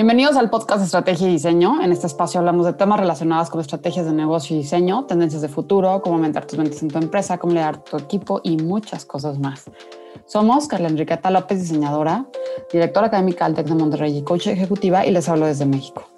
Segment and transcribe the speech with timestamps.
[0.00, 1.82] Bienvenidos al podcast Estrategia y Diseño.
[1.82, 5.48] En este espacio hablamos de temas relacionados con estrategias de negocio y diseño, tendencias de
[5.50, 9.38] futuro, cómo aumentar tus ventas en tu empresa, cómo liderar tu equipo y muchas cosas
[9.38, 9.70] más.
[10.24, 12.24] Somos Carla Enriqueta López, diseñadora,
[12.72, 16.08] directora académica del TEC de Monterrey y coach ejecutiva y les hablo desde México.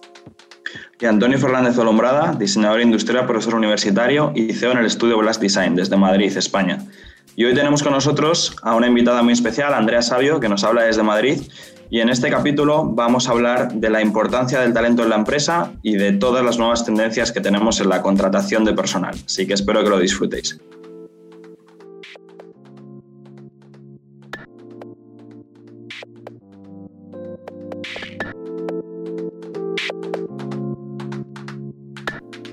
[1.01, 5.75] Y Antonio Fernández Olombrada, diseñador industrial, profesor universitario y CEO en el estudio Blast Design
[5.75, 6.87] desde Madrid, España.
[7.35, 10.83] Y hoy tenemos con nosotros a una invitada muy especial, Andrea Sabio, que nos habla
[10.83, 11.41] desde Madrid
[11.93, 15.75] y en este capítulo vamos a hablar de la importancia del talento en la empresa
[15.83, 19.15] y de todas las nuevas tendencias que tenemos en la contratación de personal.
[19.27, 20.59] Así que espero que lo disfrutéis.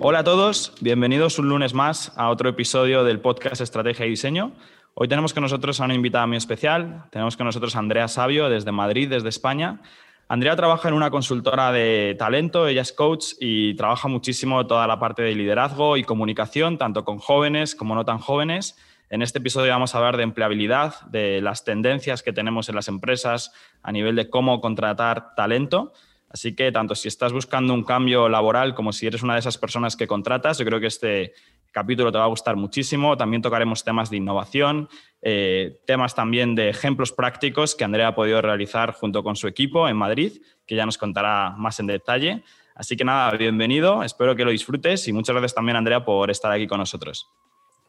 [0.02, 4.54] Hola a todos, bienvenidos un lunes más a otro episodio del podcast Estrategia y Diseño.
[4.94, 7.04] Hoy tenemos con nosotros a una invitada muy especial.
[7.12, 9.82] Tenemos con nosotros a Andrea Sabio desde Madrid, desde España.
[10.30, 15.00] Andrea trabaja en una consultora de talento, ella es coach y trabaja muchísimo toda la
[15.00, 18.78] parte de liderazgo y comunicación, tanto con jóvenes como no tan jóvenes.
[19.10, 22.88] En este episodio vamos a hablar de empleabilidad, de las tendencias que tenemos en las
[22.88, 23.52] empresas
[23.84, 25.92] a nivel de cómo contratar talento.
[26.30, 29.58] Así que tanto si estás buscando un cambio laboral como si eres una de esas
[29.58, 31.34] personas que contratas, yo creo que este
[31.72, 33.18] capítulo te va a gustar muchísimo.
[33.18, 34.90] También tocaremos temas de innovación,
[35.22, 39.88] eh, temas también de ejemplos prácticos que Andrea ha podido realizar junto con su equipo
[39.90, 42.44] en Madrid, que ya nos contará más en detalle.
[42.76, 46.52] Así que nada, bienvenido, espero que lo disfrutes y muchas gracias también, Andrea, por estar
[46.52, 47.28] aquí con nosotros.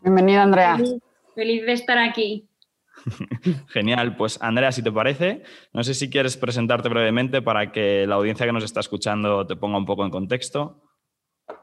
[0.00, 0.78] Bienvenida, Andrea.
[1.34, 2.49] Feliz, de estar aquí.
[3.68, 8.16] Genial, pues Andrea, si te parece, no sé si quieres presentarte brevemente para que la
[8.16, 10.82] audiencia que nos está escuchando te ponga un poco en contexto.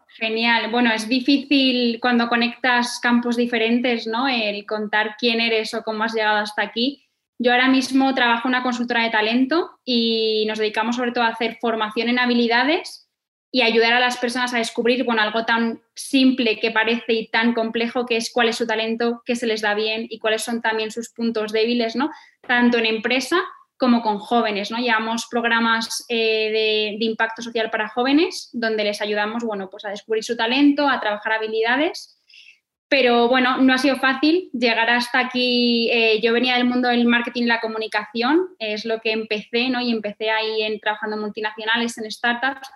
[0.09, 0.71] Genial.
[0.71, 4.27] Bueno, es difícil cuando conectas campos diferentes, ¿no?
[4.27, 7.03] El contar quién eres o cómo has llegado hasta aquí.
[7.39, 11.29] Yo ahora mismo trabajo en una consultora de talento y nos dedicamos sobre todo a
[11.29, 13.06] hacer formación en habilidades
[13.51, 17.53] y ayudar a las personas a descubrir, bueno, algo tan simple que parece y tan
[17.53, 20.61] complejo que es cuál es su talento, qué se les da bien y cuáles son
[20.61, 22.09] también sus puntos débiles, ¿no?
[22.45, 23.41] Tanto en empresa
[23.77, 24.79] como con jóvenes, ¿no?
[24.79, 30.23] Llevamos programas eh, de, impacto social para jóvenes donde les ayudamos, bueno, pues a descubrir
[30.23, 32.15] su talento, a trabajar habilidades.
[32.89, 35.89] Pero bueno, no ha sido fácil llegar hasta aquí.
[35.91, 39.81] Eh, yo venía del mundo del marketing y la comunicación, es lo que empecé, ¿no?
[39.81, 42.69] Y empecé ahí en, trabajando en multinacionales, en startups.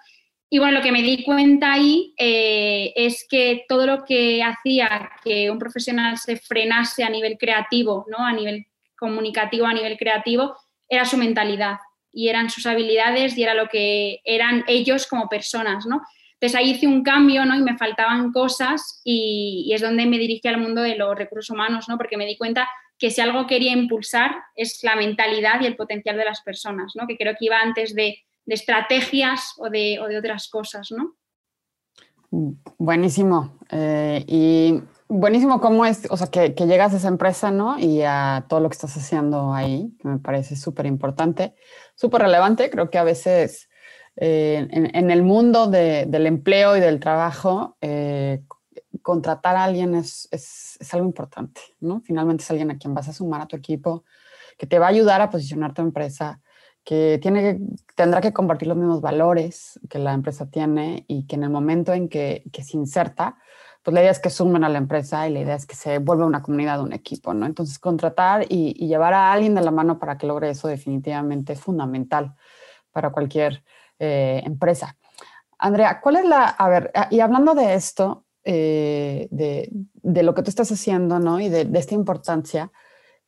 [0.54, 5.10] Y bueno, lo que me di cuenta ahí eh, es que todo lo que hacía
[5.24, 8.18] que un profesional se frenase a nivel creativo, ¿no?
[8.18, 8.66] A nivel
[9.00, 10.58] comunicativo, a nivel creativo,
[10.90, 11.78] era su mentalidad
[12.12, 16.02] y eran sus habilidades y era lo que eran ellos como personas, ¿no?
[16.34, 17.56] Entonces ahí hice un cambio, ¿no?
[17.56, 21.88] Y me faltaban cosas y, es donde me dirigí al mundo de los recursos humanos,
[21.88, 21.98] ¿no?
[21.98, 22.68] Porque me di cuenta
[23.00, 27.08] que si algo quería impulsar es la mentalidad y el potencial de las personas, ¿no?
[27.08, 31.16] Que creo que iba antes de, estrategias o de, o de, otras cosas, ¿no?
[32.78, 33.58] Buenísimo.
[33.70, 37.78] Eh, y buenísimo cómo es, o sea, que, llegas a esa empresa, ¿no?
[37.78, 41.56] Y a todo lo que estás haciendo ahí, que me parece súper importante,
[41.96, 42.70] súper relevante.
[42.70, 43.70] Creo que a veces
[44.16, 48.44] eh, en, el mundo del empleo y del trabajo, eh,
[49.02, 52.02] contratar a alguien es, es, algo importante, ¿no?
[52.02, 54.04] Finalmente es alguien a quien vas a sumar a tu equipo,
[54.58, 56.42] que te va a ayudar a posicionar tu empresa,
[56.84, 57.60] que tiene,
[57.96, 61.94] tendrá que compartir los mismos valores que la empresa tiene y que en el momento
[61.94, 63.38] en que, se inserta,
[63.84, 66.00] pues la idea es que sumen a la empresa y la idea es que se
[66.00, 67.46] vuelva una comunidad, un equipo, ¿no?
[67.46, 71.60] Entonces, contratar y, llevar a alguien de la mano para que logre eso definitivamente es
[71.60, 72.36] fundamental
[72.92, 73.64] para cualquier
[74.00, 74.98] eh, empresa.
[75.58, 80.42] Andrea, ¿cuál es la, a ver, y hablando de esto, eh, de, de, lo que
[80.42, 81.40] tú estás haciendo, ¿no?
[81.40, 82.72] Y de esta importancia,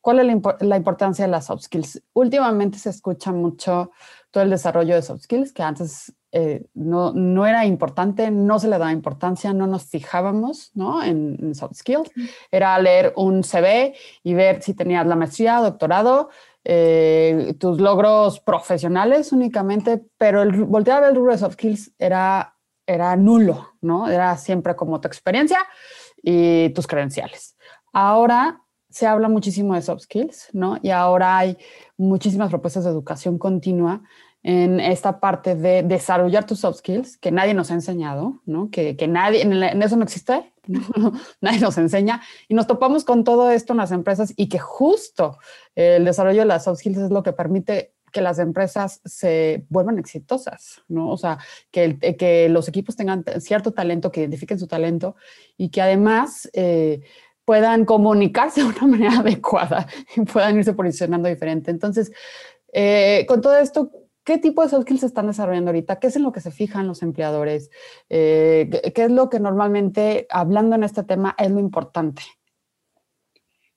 [0.04, 2.02] ¿cuál es la, la, importancia de las soft skills?
[2.12, 3.90] Últimamente se escucha mucho
[4.30, 8.68] todo el desarrollo de soft skills, que antes eh, no, no, era importante, no se
[8.68, 11.02] le daba importancia, no nos fijábamos ¿no?
[11.02, 12.10] En, soft skills.
[12.50, 16.28] Era leer un CV y ver si tenías la maestría, doctorado,
[16.64, 21.92] eh, tus logros profesionales únicamente, pero el voltear a ver el rubro de soft skills
[21.98, 24.10] era, era nulo, ¿no?
[24.10, 25.60] Era siempre como tu experiencia
[26.22, 27.56] y tus credenciales.
[27.92, 28.63] Ahora
[28.94, 30.78] se habla muchísimo de soft skills, ¿no?
[30.80, 31.58] Y ahora hay
[31.96, 34.02] muchísimas propuestas de educación continua
[34.44, 38.70] en esta parte de desarrollar tus soft skills, que nadie nos ha enseñado, ¿no?
[38.70, 40.52] que, que nadie, en, eso no existe,
[41.40, 45.38] nadie nos enseña, y nos topamos con todo esto en las empresas y que justo
[45.74, 49.98] el desarrollo de las soft skills es lo que permite que las empresas se vuelvan
[49.98, 51.10] exitosas, ¿no?
[51.10, 51.38] O sea,
[51.72, 55.16] que, que los equipos tengan cierto talento, que identifiquen su talento
[55.56, 57.00] y que además eh,
[57.44, 59.86] puedan comunicarse de una manera adecuada
[60.16, 61.70] y puedan irse posicionando diferente.
[61.70, 62.12] Entonces,
[62.72, 63.90] eh, con todo esto,
[64.24, 66.00] ¿Qué tipo de soft skills se están desarrollando ahorita?
[66.00, 67.70] ¿Qué es en lo que se fijan los empleadores?
[68.08, 72.22] Eh, ¿Qué es lo que normalmente, hablando en este tema, es lo importante?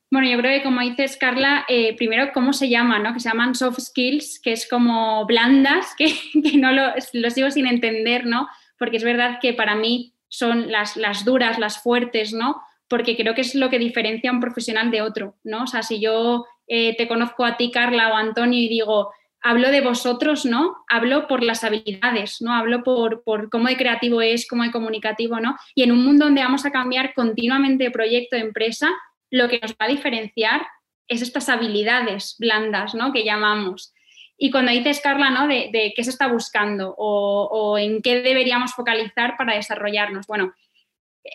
[0.10, 2.98] Bueno, yo creo que como dices, Carla, eh, primero, ¿cómo se llama?
[2.98, 3.14] ¿no?
[3.14, 6.14] Que se llaman soft skills, que es como blandas, que,
[6.58, 8.48] no lo, lo, sigo sin entender, ¿no?
[8.80, 12.62] Porque es verdad que para mí son las, las duras, las fuertes, ¿no?
[12.88, 15.64] Porque creo que es lo que diferencia a un profesional de otro, ¿no?
[15.64, 19.12] O sea, si yo eh, te conozco a ti, Carla o Antonio, y digo,
[19.42, 20.78] hablo de vosotros, ¿no?
[20.88, 22.54] Hablo por las habilidades, ¿no?
[22.54, 25.56] Hablo por, por, cómo de creativo es, cómo de comunicativo, ¿no?
[25.76, 28.90] Y en un mundo donde vamos a cambiar continuamente de proyecto empresa,
[29.30, 30.66] lo que nos va a diferenciar
[31.08, 33.14] es estas habilidades blandas, ¿no?
[33.14, 33.94] Que llamamos.
[34.38, 35.48] Y cuando dices, Carla, ¿no?
[35.48, 40.28] De, qué se está buscando o, en qué deberíamos focalizar para desarrollarnos.
[40.28, 40.54] Bueno,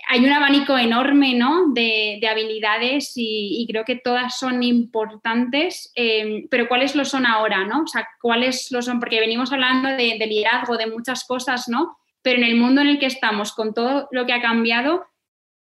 [0.09, 1.73] hay un abanico enorme, ¿no?
[1.73, 7.83] De, habilidades y, creo que todas son importantes, em, pero ¿cuáles lo son ahora, ¿no?
[7.83, 9.00] O sea, ¿cuáles lo son?
[9.00, 11.97] Porque venimos hablando de, de liderazgo, de muchas cosas, ¿no?
[12.23, 15.05] Pero en el mundo en el que estamos, con todo lo que ha cambiado,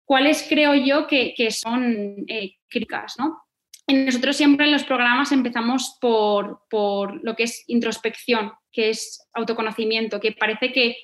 [0.09, 3.43] cuáles creo yo que, son eh, críticas, ¿no?
[3.87, 6.61] nosotros siempre en los programas empezamos por,
[7.23, 10.97] lo que es introspección, que es autoconocimiento, que parece que,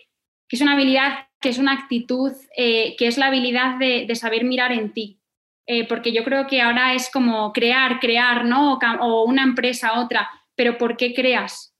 [0.54, 4.72] es una habilidad, que es una actitud, eh, que es la habilidad de, saber mirar
[4.72, 5.20] en ti.
[5.66, 8.78] Eh, porque yo creo que ahora es como crear, crear, ¿no?
[9.00, 11.74] O, una empresa, otra, pero ¿por qué creas?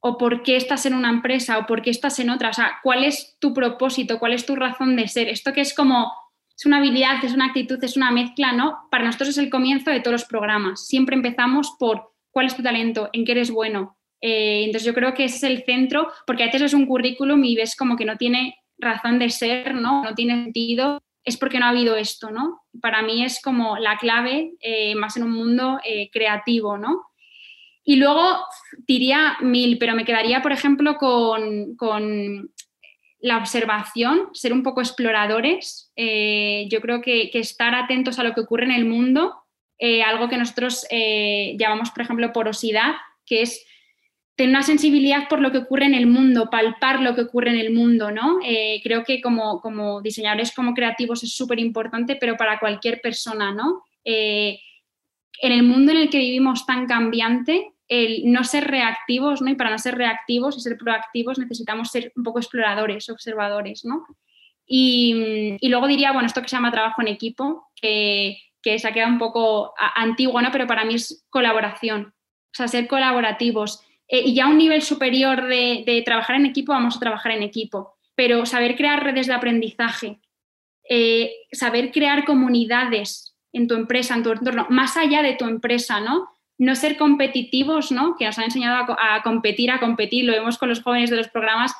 [0.00, 1.58] ¿O por qué estás en una empresa?
[1.58, 2.50] ¿O por qué estás en otra?
[2.50, 4.18] O sea, ¿cuál es tu propósito?
[4.18, 5.28] ¿Cuál es tu razón de ser?
[5.28, 6.12] Esto que es como
[6.56, 8.86] es una habilidad, es una actitud, es una mezcla, ¿no?
[8.90, 10.86] Para nosotros es el comienzo de todos los programas.
[10.86, 13.98] Siempre empezamos por cuál es tu talento, en qué eres bueno.
[14.26, 17.56] Eh, entonces yo creo que es el centro, porque a veces es un currículum y
[17.56, 20.02] ves como que no tiene razón de ser, ¿no?
[20.02, 22.62] No tiene sentido, es porque no ha habido esto, ¿no?
[22.80, 27.02] Para mí es como la clave, eh, más en un mundo eh, creativo, ¿no?
[27.84, 28.38] Y luego
[28.88, 32.50] diría mil, pero me quedaría, por ejemplo, con, con
[33.20, 35.92] la observación, ser un poco exploradores.
[35.94, 39.34] Yo creo que, estar atentos a lo que ocurre en el mundo,
[40.06, 42.94] algo que nosotros llamamos, por ejemplo, porosidad,
[43.26, 43.66] que es
[44.36, 47.58] tener una sensibilidad por lo que ocurre en el mundo, palpar lo que ocurre en
[47.58, 48.38] el mundo, ¿no?
[48.82, 53.84] creo que como, como, diseñadores, como creativos es súper importante, pero para cualquier persona, ¿no?
[55.44, 59.50] en el mundo en el que vivimos tan cambiante, el no ser reactivos, ¿no?
[59.50, 64.06] Y para no ser reactivos y ser proactivos necesitamos ser un poco exploradores, observadores, ¿no?
[64.66, 69.12] Y, luego diría, bueno, esto que se llama trabajo en equipo, que, se ha quedado
[69.12, 70.50] un poco antiguo, ¿no?
[70.50, 73.82] Pero para mí es colaboración, o sea, ser colaborativos.
[74.08, 77.42] Eh, y ya a un nivel superior de, trabajar en equipo, vamos a trabajar en
[77.42, 80.20] equipo, pero saber crear redes de aprendizaje,
[80.88, 86.00] eh, saber crear comunidades en tu empresa, en tu entorno, más allá de tu empresa,
[86.00, 86.28] ¿no?
[86.58, 88.16] no ser competitivos, ¿no?
[88.16, 91.28] que nos han enseñado a, competir, a competir, lo vemos con los jóvenes de los
[91.28, 91.74] programas,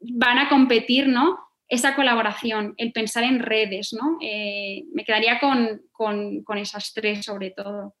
[0.00, 1.38] van a competir, ¿no?
[1.68, 4.18] Esa colaboración, el pensar en redes, ¿no?
[4.20, 7.96] Eh, me quedaría con, esas tres sobre todo.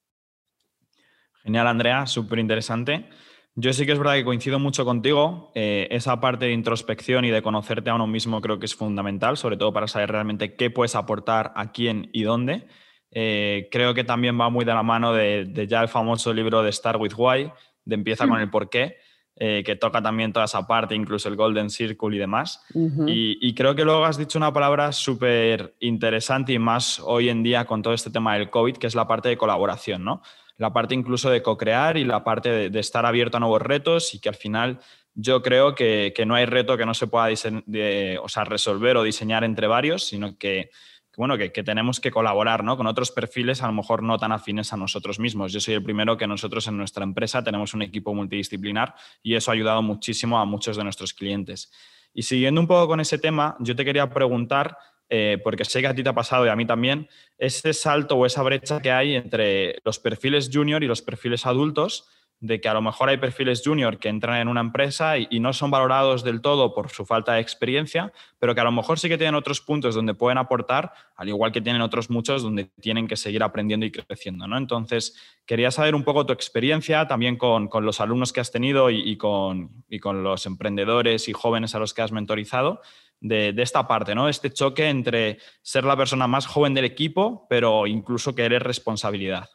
[1.42, 3.08] Genial, Andrea, súper interesante.
[3.58, 5.50] Yo sí que es verdad que coincido mucho contigo.
[5.54, 9.38] Eh, esa parte de introspección y de conocerte a uno mismo creo que es fundamental,
[9.38, 12.66] sobre todo para saber realmente qué puedes aportar a quién y dónde.
[13.10, 16.70] Eh, creo que también va muy de la mano de, ya el famoso libro de
[16.70, 17.50] Start with Why,
[17.86, 18.42] de Empieza con mm.
[18.42, 18.96] el porqué,
[19.36, 22.62] eh, que toca también toda esa parte, incluso el Golden Circle y demás.
[23.06, 27.64] y, creo que luego has dicho una palabra súper interesante y más hoy en día
[27.64, 30.20] con todo este tema del COVID, que es la parte de colaboración, ¿no?
[30.56, 34.20] La parte incluso de co-crear y la parte de, estar abierto a nuevos retos y
[34.20, 34.80] que al final
[35.14, 39.44] yo creo que, no hay reto que no se pueda o sea, resolver o diseñar
[39.44, 40.70] entre varios, sino que
[41.16, 42.76] bueno, que, tenemos que colaborar ¿no?
[42.76, 45.52] con otros perfiles a lo mejor no tan afines a nosotros mismos.
[45.52, 49.50] Yo soy el primero que nosotros en nuestra empresa tenemos un equipo multidisciplinar y eso
[49.50, 51.72] ha ayudado muchísimo a muchos de nuestros clientes.
[52.12, 54.76] Y siguiendo un poco con ese tema, yo te quería preguntar,
[55.08, 57.08] eh, porque sé que a ti te ha pasado y a mí también,
[57.38, 62.08] ese salto o esa brecha que hay entre los perfiles junior y los perfiles adultos
[62.40, 65.52] de que a lo mejor hay perfiles junior que entran en una empresa y, no
[65.52, 69.08] son valorados del todo por su falta de experiencia, pero que a lo mejor sí
[69.08, 73.06] que tienen otros puntos donde pueden aportar, al igual que tienen otros muchos donde tienen
[73.06, 74.46] que seguir aprendiendo y creciendo.
[74.46, 74.58] ¿no?
[74.58, 79.16] Entonces, quería saber un poco tu experiencia también con, los alumnos que has tenido y,
[79.16, 82.82] con, con, los emprendedores y jóvenes a los que has mentorizado.
[83.18, 84.28] De, de, esta parte, ¿no?
[84.28, 89.48] Este choque entre ser la persona más joven del equipo, pero incluso que eres responsabilidad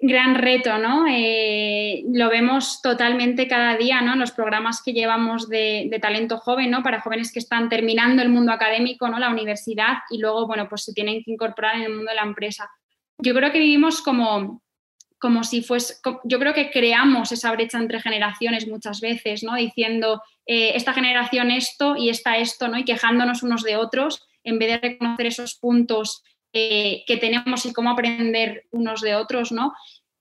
[0.00, 1.06] gran reto, ¿no?
[1.08, 4.12] Eh, lo vemos totalmente cada día, ¿no?
[4.12, 6.82] En los programas que llevamos de, talento joven, ¿no?
[6.82, 9.18] Para jóvenes que están terminando el mundo académico, ¿no?
[9.18, 12.22] La universidad y luego, bueno, pues se tienen que incorporar en el mundo de la
[12.22, 12.70] empresa.
[13.18, 14.62] Yo creo que vivimos como,
[15.18, 19.56] como si fuese, yo creo que creamos esa brecha entre generaciones muchas veces, ¿no?
[19.56, 22.78] Diciendo, eh, esta generación esto y esta esto, ¿no?
[22.78, 26.22] Y quejándonos unos de otros, en vez de reconocer esos puntos
[26.54, 29.74] eh, que tenemos y cómo aprender unos de otros, ¿no?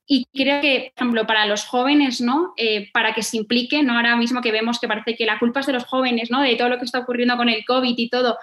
[0.05, 2.53] Y creo que, por ejemplo, para los jóvenes, ¿no?
[2.57, 3.95] Eh, para que se impliquen, ¿no?
[3.95, 6.41] Ahora mismo que vemos que parece que la culpa es de los jóvenes, ¿no?
[6.41, 8.37] De todo lo que está ocurriendo con el COVID y todo,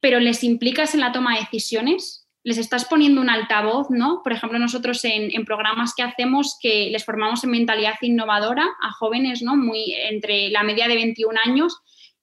[0.00, 4.22] pero les implicas en la toma de decisiones, les estás poniendo un altavoz, ¿no?
[4.22, 9.42] Por ejemplo, nosotros en, programas que hacemos que les formamos en mentalidad innovadora a jóvenes,
[9.42, 9.56] ¿no?
[9.56, 11.78] Muy entre la media de 21 años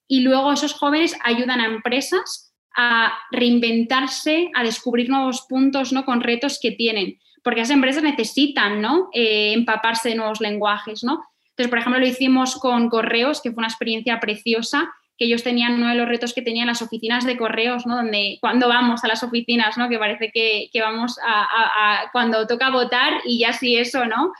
[0.08, 6.04] y luego esos jóvenes ayudan a empresas a reinventarse, a descubrir nuevos puntos, ¿no?
[6.04, 9.08] Con retos que tienen, porque esas empresas necesitan, ¿no?
[9.12, 11.22] Eh, empaparse de nuevos lenguajes, ¿no?
[11.50, 15.74] Entonces, por ejemplo, lo hicimos con correos, que fue una experiencia preciosa que ellos tenían
[15.74, 17.96] uno de los retos que tenían las oficinas de correos, ¿no?
[17.96, 19.88] Donde cuando vamos a las oficinas, ¿no?
[19.88, 24.32] Que parece que, vamos a, cuando toca votar y ya sí eso, ¿no?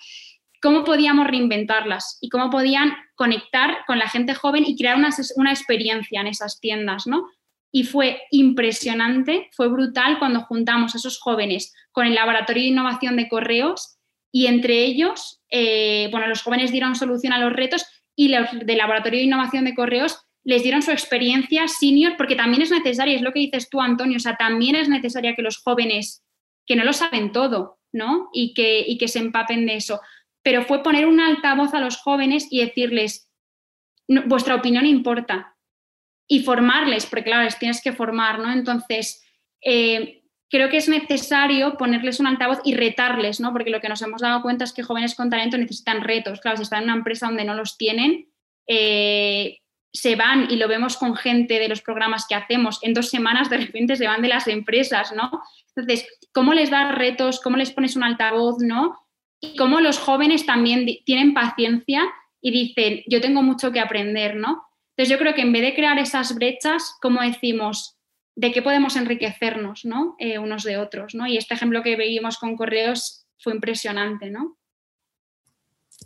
[0.63, 5.51] ¿Cómo podíamos reinventarlas y cómo podían conectar con la gente joven y crear una, una
[5.51, 7.29] experiencia en esas tiendas, ¿no?
[7.73, 13.17] Y fue impresionante, fue brutal cuando juntamos a esos jóvenes con el laboratorio de innovación
[13.17, 13.99] de correos
[14.31, 18.79] y entre ellos, eh, bueno, los jóvenes dieron solución a los retos y los del
[18.79, 23.23] laboratorio de innovación de correos les dieron su experiencia senior, porque también es necesaria, es
[23.23, 26.25] lo que dices tú, Antonio, o sea, también es necesaria que los jóvenes,
[26.67, 28.31] que no lo saben todo, ¿no?
[28.33, 30.01] Y que, y que se empapen de eso.
[30.43, 33.31] Pero fue poner un altavoz a los jóvenes y decirles,
[34.27, 35.57] vuestra opinión importa.
[36.31, 38.53] Y formarles, porque claro, les tienes que formar, ¿no?
[38.53, 39.25] Entonces,
[39.63, 43.53] eh, creo que es necesario ponerles un altavoz y retarles, ¿no?
[43.53, 46.41] Porque lo que nos hemos dado cuenta es que jóvenes con talento necesitan retos.
[46.41, 48.29] Claro, si están en una empresa donde no los tienen,
[48.67, 49.59] eh,
[49.99, 53.51] se van y lo vemos con gente de los programas que hacemos, en dos semanas
[53.51, 55.31] de repente se van de las empresas, ¿no?
[55.75, 57.41] Entonces, ¿cómo les das retos?
[57.41, 58.97] ¿Cómo les pones un altavoz, ¿no?
[59.41, 62.05] Y cómo los jóvenes también tienen paciencia
[62.41, 64.63] y dicen, yo tengo mucho que aprender, ¿no?
[64.97, 67.97] Entonces, yo creo que en vez de crear esas brechas, como decimos,
[68.37, 70.15] de qué podemos enriquecernos, ¿no?
[70.19, 71.27] Eh, unos de otros, ¿no?
[71.27, 74.58] Y este ejemplo que veíamos con correos fue impresionante, ¿no?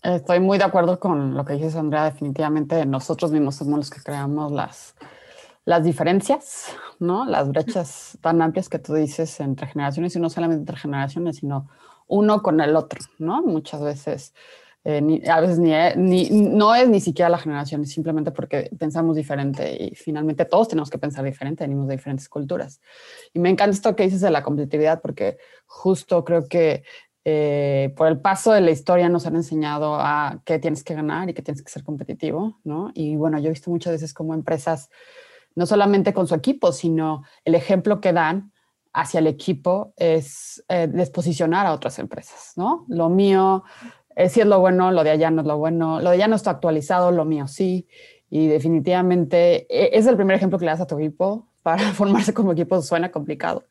[0.02, 2.04] Estoy muy de acuerdo con lo que dices, Andrea.
[2.06, 4.97] Definitivamente nosotros mismos somos los que creamos las,
[5.64, 7.25] las diferencias, ¿no?
[7.25, 11.68] Las brechas tan amplias que tú dices entre generaciones y no solamente entre generaciones, sino
[12.09, 13.42] uno con el otro, ¿no?
[13.42, 14.35] Muchas veces,
[14.82, 19.85] eh, a veces ni, no es ni siquiera la generación, es simplemente porque pensamos diferente
[19.85, 22.80] y finalmente todos tenemos que pensar diferente, venimos de diferentes culturas.
[23.32, 26.82] Y me encanta esto que dices de la competitividad porque justo creo que
[27.24, 31.30] eh, por el paso de la historia nos han enseñado a qué tienes que ganar
[31.30, 32.90] y que tienes que ser competitivo, ¿no?
[32.94, 34.90] Y bueno, yo he visto muchas veces como empresas,
[35.54, 38.52] no solamente con su equipo, sino el ejemplo que dan
[38.92, 42.84] hacia el equipo es eh, desposicionar a otras empresas, ¿no?
[42.88, 43.64] Lo mío
[44.16, 46.28] es, sí es lo bueno, lo de allá no es lo bueno, lo de allá
[46.28, 47.86] no está actualizado, lo mío sí.
[48.30, 52.34] Y definitivamente e, es el primer ejemplo que le das a tu equipo para formarse
[52.34, 53.64] como equipo suena complicado.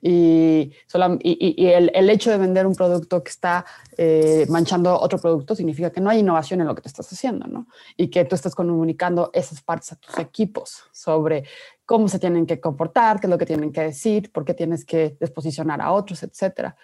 [0.00, 3.64] Y, el, hecho de vender un producto que está
[3.96, 7.46] eh, manchando otro producto significa que no hay innovación en lo que te estás haciendo,
[7.46, 7.68] ¿no?
[7.96, 11.44] Y que tú estás comunicando esas partes a tus equipos sobre
[11.84, 14.84] cómo se tienen que comportar, qué es lo que tienen que decir, por qué tienes
[14.84, 16.76] que desposicionar a otros, etcétera.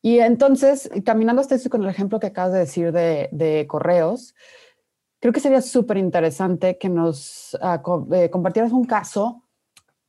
[0.00, 4.34] Y entonces, caminando hasta esto con el ejemplo que acabas de decir de, correos,
[5.20, 7.82] creo que sería súper interesante que nos uh,
[8.30, 9.42] compartieras un caso,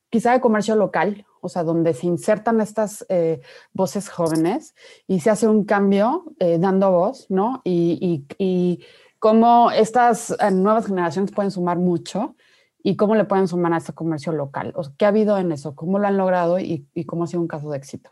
[0.09, 3.41] quizá de comercio local o sea, donde se insertan estas eh,
[3.73, 4.73] voces jóvenes
[5.07, 7.61] y se hace un cambio eh, dando voz, ¿no?
[7.63, 8.83] Y, y,
[9.19, 12.35] cómo estas eh, nuevas generaciones pueden sumar mucho
[12.81, 14.73] y cómo le pueden sumar a este comercio local.
[14.75, 15.75] O ¿Qué ha habido en eso?
[15.75, 18.11] ¿Cómo lo han logrado y, y cómo ha sido un caso de éxito?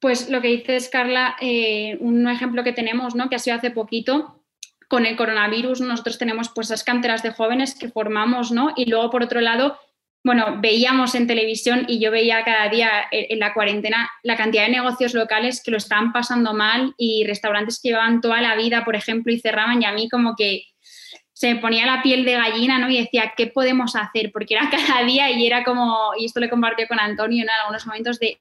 [0.00, 1.36] Pues lo que dices, Carla,
[2.00, 3.28] un ejemplo que tenemos, ¿no?
[3.28, 4.42] Que ha sido hace poquito,
[4.92, 8.74] con el coronavirus nosotros tenemos pues esas canteras de jóvenes que formamos, ¿no?
[8.76, 9.78] Y luego por otro lado
[10.24, 14.70] bueno, veíamos en televisión y yo veía cada día en la cuarentena la cantidad de
[14.70, 18.94] negocios locales que lo estaban pasando mal y restaurantes que llevaban toda la vida, por
[18.94, 20.64] ejemplo, y cerraban y a mí como que
[21.32, 22.88] se me ponía la piel de gallina, ¿no?
[22.88, 24.30] Y decía, ¿qué podemos hacer?
[24.30, 27.84] Porque era cada día y era como, y esto lo compartió con Antonio en algunos
[27.84, 28.38] momentos de,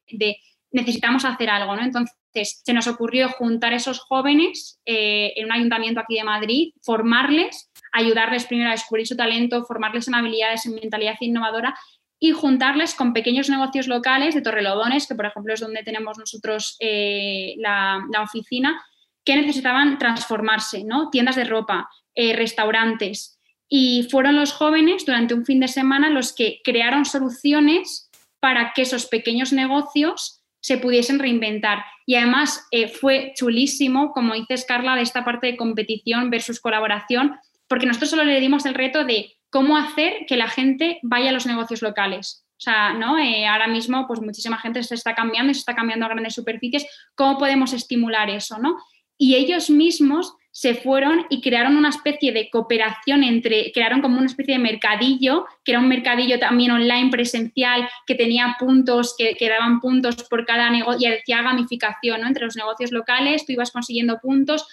[0.72, 1.82] necesitamos hacer algo, ¿no?
[1.82, 7.71] Entonces se nos ocurrió juntar esos jóvenes eh, en un ayuntamiento aquí de Madrid, formarles
[7.92, 11.76] ayudarles primero a descubrir su talento, formarles en habilidades, en mentalidad innovadora
[12.24, 16.78] y juntarles con pequeños negocios locales de Torrelodones, que por ejemplo es donde tenemos nosotros
[16.80, 18.80] eh, la, oficina,
[19.26, 21.10] que necesitaban transformarse, ¿no?
[21.10, 23.40] Tiendas de ropa, eh, restaurantes.
[23.68, 28.84] Y fueron los jóvenes durante un fin de semana los que crearon soluciones para que
[28.84, 31.84] esos pequeños negocios se pudiesen reinventar.
[32.06, 37.40] Y además eh, fue chulísimo, como dices Carla, de esta parte de competición versus colaboración,
[37.72, 41.32] porque nosotros solo le dimos el reto de cómo hacer que la gente vaya a
[41.32, 42.46] los negocios locales.
[42.50, 43.18] O sea, ¿no?
[43.18, 46.36] Eh, ahora mismo, pues muchísima gente se está cambiando y se está cambiando a grandes
[46.36, 46.86] superficies.
[47.16, 48.76] ¿Cómo podemos estimular eso, no?
[49.18, 54.26] Y ellos mismos se fueron y crearon una especie de cooperación entre, crearon como una
[54.26, 59.80] especie de mercadillo, que era un mercadillo también online presencial, que tenía puntos, que, daban
[59.80, 62.28] puntos por cada negocio, y decía gamificación, ¿no?
[62.28, 64.68] Entre los negocios locales, tú ibas consiguiendo puntos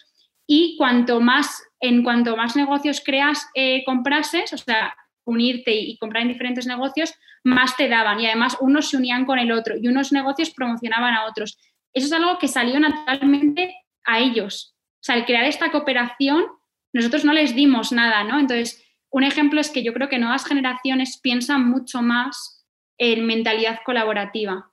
[0.50, 4.94] y cuanto más, en cuanto más negocios creas, eh, comprases, o sea,
[5.25, 9.38] unirte y comprar en diferentes negocios, más te daban y además unos se unían con
[9.38, 11.58] el otro y unos negocios promocionaban a otros.
[11.92, 14.75] Eso es algo que salió naturalmente a ellos.
[14.94, 16.44] O sea, al crear esta cooperación,
[16.92, 18.38] nosotros no les dimos nada, ¿no?
[18.40, 22.66] Entonces, un ejemplo es que yo creo que nuevas generaciones piensan mucho más
[22.99, 24.70] en mentalidad colaborativa.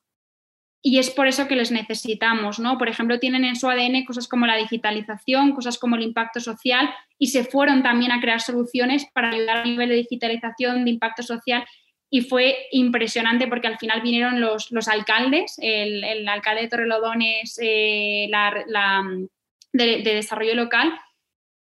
[0.88, 2.78] Y es por eso que les necesitamos, ¿no?
[2.78, 6.94] Por ejemplo, tienen en su ADN cosas como la digitalización, cosas como el impacto social
[7.18, 11.24] y se fueron también a crear soluciones para ayudar a nivel de digitalización, de impacto
[11.24, 11.66] social.
[12.12, 18.28] Y fue impresionante porque al final vinieron los, los alcaldes, el, alcalde de Torrelodones, eh,
[18.30, 19.04] la,
[19.74, 20.94] de, desarrollo local,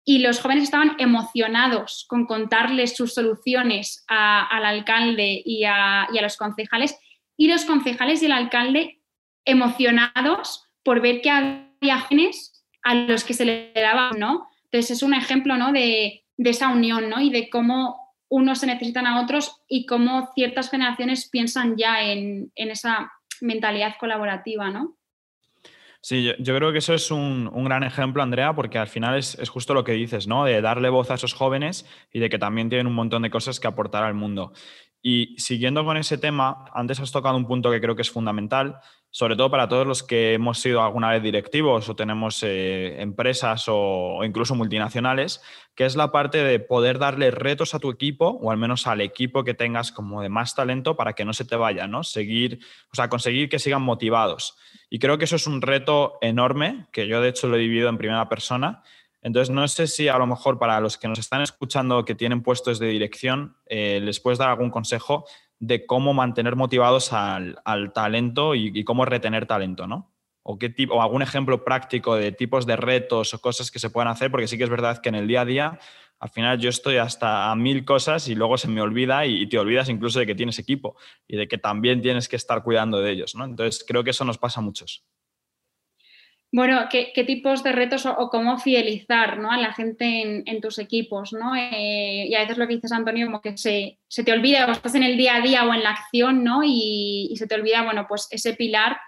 [0.05, 6.21] y los jóvenes estaban emocionados con contarles sus soluciones al alcalde y a, y a,
[6.21, 6.97] los concejales,
[7.35, 8.99] y los concejales y el alcalde
[9.45, 14.47] emocionados por ver que había jóvenes a los que se le daban, ¿no?
[14.65, 15.71] Entonces es un ejemplo, ¿no?
[15.71, 17.21] De, de esa unión, ¿no?
[17.21, 22.51] Y de cómo unos se necesitan a otros y cómo ciertas generaciones piensan ya en,
[22.55, 24.95] en esa mentalidad colaborativa, ¿no?
[26.03, 29.75] Sí, yo, creo que eso es un, gran ejemplo, Andrea, porque al final es, justo
[29.75, 30.45] lo que dices, ¿no?
[30.45, 33.59] De darle voz a esos jóvenes y de que también tienen un montón de cosas
[33.59, 34.51] que aportar al mundo.
[35.03, 38.79] Y siguiendo con ese tema, antes has tocado un punto que creo que es fundamental,
[39.11, 43.65] sobre todo para todos los que hemos sido alguna vez directivos o tenemos eh, empresas
[43.67, 45.41] o, incluso multinacionales,
[45.75, 49.01] que es la parte de poder darle retos a tu equipo o al menos al
[49.01, 52.03] equipo que tengas como de más talento para que no se te vaya, ¿no?
[52.03, 52.59] Seguir,
[52.91, 54.57] o sea, conseguir que sigan motivados.
[54.89, 57.89] Y creo que eso es un reto enorme, que yo de hecho lo he vivido
[57.89, 58.81] en primera persona
[59.21, 62.41] entonces, no sé si a lo mejor para los que nos están escuchando que tienen
[62.41, 65.25] puestos de dirección, eh, les puedes dar algún consejo
[65.61, 67.55] de cómo mantener motivados al,
[67.93, 70.11] talento y, cómo retener talento, ¿no?
[70.41, 73.91] O, qué tipo, o algún ejemplo práctico de tipos de retos o cosas que se
[73.91, 75.79] pueden hacer, porque sí que es verdad que en el día a día,
[76.19, 79.59] al final yo estoy hasta mil cosas y luego se me olvida y, y te
[79.59, 80.97] olvidas incluso de que tienes equipo
[81.27, 83.45] y de que también tienes que estar cuidando de ellos, ¿no?
[83.45, 85.05] Entonces, creo que eso nos pasa a muchos.
[86.53, 89.51] Bueno, ¿qué, tipos de retos o, cómo fidelizar ¿no?
[89.51, 91.31] a la gente en, tus equipos?
[91.31, 91.55] ¿no?
[91.55, 94.95] Eh, y a veces lo que dices, Antonio, como que se, te olvida, o estás
[94.95, 96.59] en el día a día o en la acción, ¿no?
[96.65, 98.99] Y, se te olvida, bueno, pues ese pilar.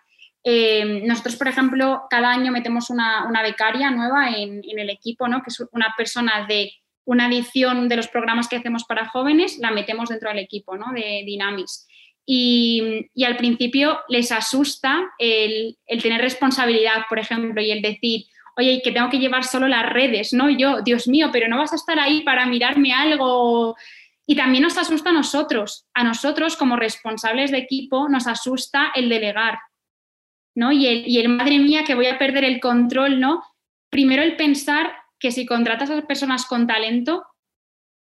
[0.45, 5.41] Eh, nosotros, por ejemplo, cada año metemos una, becaria nueva en, el equipo, ¿no?
[5.43, 6.71] Que es una persona de
[7.03, 10.93] una edición de los programas que hacemos para jóvenes, la metemos dentro del equipo, ¿no?
[10.93, 11.88] De Dynamis.
[12.25, 18.91] Y, al principio les asusta el, tener responsabilidad, por ejemplo, y el decir, oye, que
[18.91, 20.49] tengo que llevar solo las redes, ¿no?
[20.49, 23.75] Yo, Dios mío, pero no vas a estar ahí para mirarme algo.
[24.25, 29.09] Y también nos asusta a nosotros, a nosotros como responsables de equipo, nos asusta el
[29.09, 29.59] delegar,
[30.55, 30.71] ¿no?
[30.71, 33.43] Y el, y el madre mía, que voy a perder el control, ¿no?
[33.89, 37.25] Primero el pensar que si contratas a personas con talento,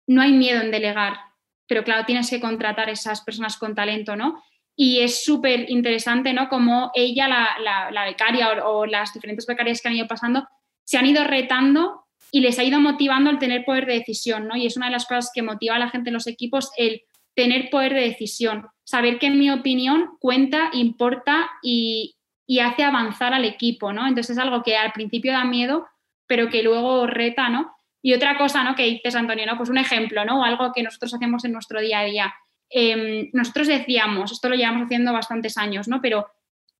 [0.06, 1.27] no hay miedo en delegar,
[1.68, 4.42] pero claro, tienes que contratar esas personas con talento, ¿no?
[4.74, 6.48] Y es súper interesante, ¿no?
[6.48, 10.48] Como ella, la, becaria o, las diferentes becarias que han ido pasando,
[10.84, 14.56] se han ido retando y les ha ido motivando el tener poder de decisión, ¿no?
[14.56, 17.02] Y es una de las cosas que motiva a la gente en los equipos, el
[17.34, 23.34] tener poder de decisión, saber que en mi opinión cuenta, importa y, y hace avanzar
[23.34, 24.06] al equipo, ¿no?
[24.06, 25.86] Entonces es algo que al principio da miedo,
[26.26, 27.77] pero que luego reta, ¿no?
[28.02, 28.74] Y otra cosa, ¿no?
[28.74, 29.56] Que dices, Antonio, ¿no?
[29.56, 30.44] Pues un ejemplo, ¿no?
[30.44, 32.34] Algo que nosotros hacemos en nuestro día a día.
[32.70, 36.00] Em, nosotros decíamos, esto lo llevamos haciendo bastantes años, ¿no?
[36.00, 36.26] Pero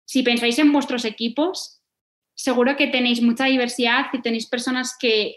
[0.05, 1.83] si pensáis en vuestros equipos,
[2.35, 5.37] seguro que tenéis mucha diversidad y tenéis personas que,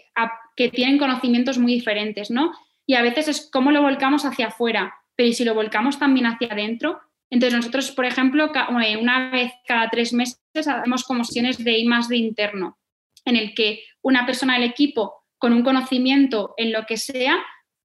[0.56, 2.52] que tienen conocimientos muy diferentes, ¿no?
[2.86, 6.26] Y a veces es cómo lo volcamos hacia afuera, pero ¿y si lo volcamos también
[6.26, 7.00] hacia adentro?
[7.30, 8.52] Entonces nosotros, por ejemplo,
[9.00, 12.78] una vez cada tres meses hacemos comisiones de I más de interno,
[13.24, 17.36] en el que una persona del equipo con un conocimiento en lo que sea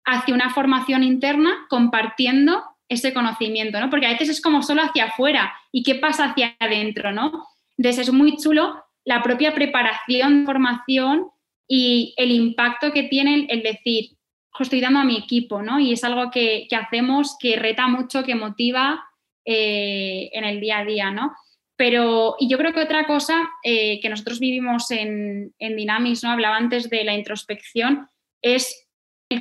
[0.05, 3.89] hacia una formación interna compartiendo ese conocimiento, ¿no?
[3.89, 7.47] Porque a veces es como solo hacia afuera y qué pasa hacia adentro, ¿no?
[7.75, 11.31] Entonces es muy chulo la propia preparación, formación
[11.67, 14.11] y el impacto que tiene el decir,
[14.59, 15.79] estoy dando a mi equipo, ¿no?
[15.79, 19.03] Y es algo que, hacemos que reta mucho, que motiva
[19.45, 21.33] eh, en el día a día, ¿no?
[21.77, 26.31] Pero, y yo creo que otra cosa eh, que nosotros vivimos en, en Dynamis, ¿no?
[26.31, 28.09] Hablaba antes de la introspección,
[28.41, 28.87] es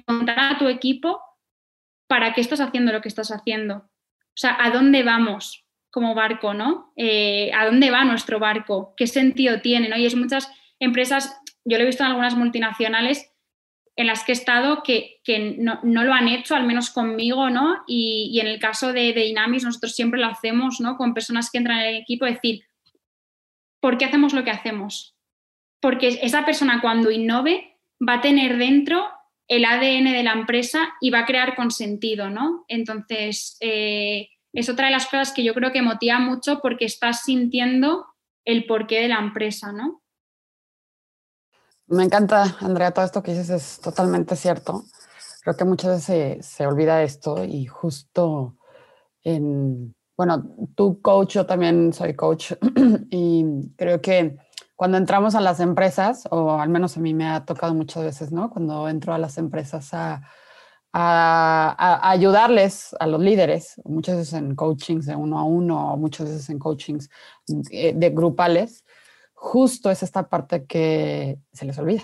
[0.04, 1.20] contar a tu equipo
[2.06, 3.76] para qué estás haciendo lo que estás haciendo.
[3.76, 6.92] O sea, ¿a dónde vamos como barco, no?
[6.96, 8.92] Eh, ¿A dónde va nuestro barco?
[8.96, 9.88] ¿Qué sentido tiene?
[9.88, 9.96] ¿no?
[9.96, 13.32] Y es muchas empresas, yo lo he visto en algunas multinacionales
[13.96, 15.20] en las que he estado que,
[15.58, 17.82] no, lo han hecho, al menos conmigo, ¿no?
[17.86, 20.96] Y, en el caso de, de, nosotros siempre lo hacemos, ¿no?
[20.96, 22.64] Con personas que entran en el equipo, decir,
[23.80, 25.16] ¿por qué hacemos lo que hacemos?
[25.80, 29.06] Porque esa persona cuando innove va a tener dentro
[29.48, 32.64] el ADN de la empresa y va a crear con sentido, ¿no?
[32.68, 37.24] Entonces, eh, es otra de las cosas que yo creo que motiva mucho porque estás
[37.24, 38.06] sintiendo
[38.44, 40.02] el porqué de la empresa, ¿no?
[41.88, 44.84] Me encanta, Andrea, todo esto que dices es totalmente cierto.
[45.42, 48.56] Creo que muchas veces se, olvida esto y justo
[49.22, 50.44] en, bueno,
[50.74, 52.54] tú coach, yo también soy coach
[53.10, 54.36] y creo que
[54.74, 58.32] cuando entramos a las empresas, o al menos a mí me ha tocado muchas veces,
[58.32, 58.50] ¿no?
[58.50, 60.22] Cuando entro a las empresas a,
[60.92, 66.50] a, ayudarles a los líderes, muchas veces en coachings de uno a uno, muchas veces
[66.50, 67.10] en coachings
[67.46, 68.84] de, de grupales,
[69.46, 72.02] justo es esta parte que se les olvida.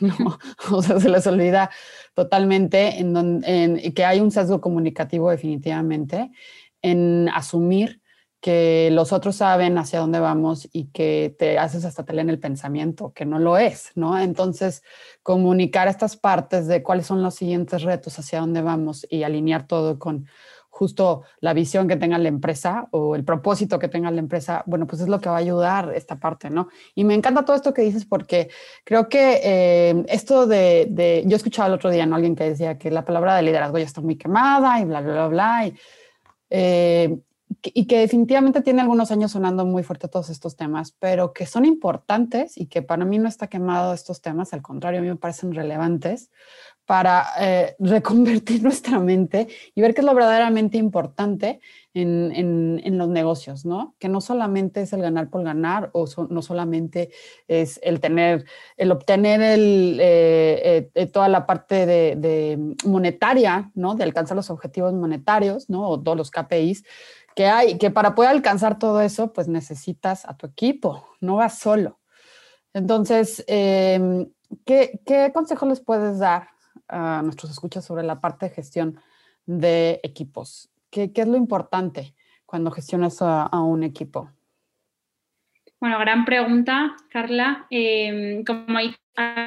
[0.72, 1.70] O sea, se les olvida
[2.14, 6.30] totalmente en, en, que hay un sesgo comunicativo definitivamente
[6.82, 8.00] en asumir
[8.40, 12.40] que los otros saben hacia dónde vamos y que te haces hasta te en el
[12.40, 14.18] pensamiento, que no lo es, ¿no?
[14.18, 14.82] Entonces,
[15.22, 20.00] comunicar estas partes de cuáles son los siguientes retos, hacia dónde vamos y alinear todo
[20.00, 20.26] con
[20.82, 24.84] justo la visión que tenga la empresa o el propósito que tenga la empresa, bueno,
[24.84, 26.70] pues es lo que va a ayudar esta parte, ¿no?
[26.96, 28.48] Y me encanta todo esto que dices porque
[28.82, 32.16] creo que eh, esto de, de, yo escuchaba el otro día, ¿no?
[32.16, 35.12] Alguien que decía que la palabra de liderazgo ya está muy quemada y bla, bla,
[35.12, 35.66] bla, bla.
[35.68, 35.74] Y,
[36.50, 37.16] eh,
[37.62, 41.64] y que definitivamente tiene algunos años sonando muy fuerte todos estos temas, pero que son
[41.64, 45.16] importantes y que para mí no está quemado estos temas, al contrario, a mí me
[45.16, 46.30] parecen relevantes
[46.86, 51.60] para eh, reconvertir nuestra mente y ver qué es lo verdaderamente importante
[51.94, 53.94] en, en, los negocios, ¿no?
[53.98, 57.10] Que no solamente es el ganar por ganar o no solamente
[57.48, 63.94] es el tener, el obtener el, eh, eh, toda la parte de, monetaria, ¿no?
[63.94, 65.88] De alcanzar los objetivos monetarios, ¿no?
[65.88, 66.84] O todos los KPIs,
[67.34, 71.58] que hay, que para poder alcanzar todo eso, pues necesitas a tu equipo, no vas
[71.58, 71.98] solo.
[72.74, 74.30] Entonces, em,
[74.64, 76.48] ¿qué, ¿qué, consejo les puedes dar
[76.88, 79.00] a nuestros escuchas sobre la parte de gestión
[79.46, 80.70] de equipos?
[80.90, 82.14] ¿Qué, qué es lo importante
[82.52, 84.30] cuando gestionas a, un equipo?
[85.80, 87.66] Bueno, gran pregunta, Carla.
[87.70, 88.94] Em, como hay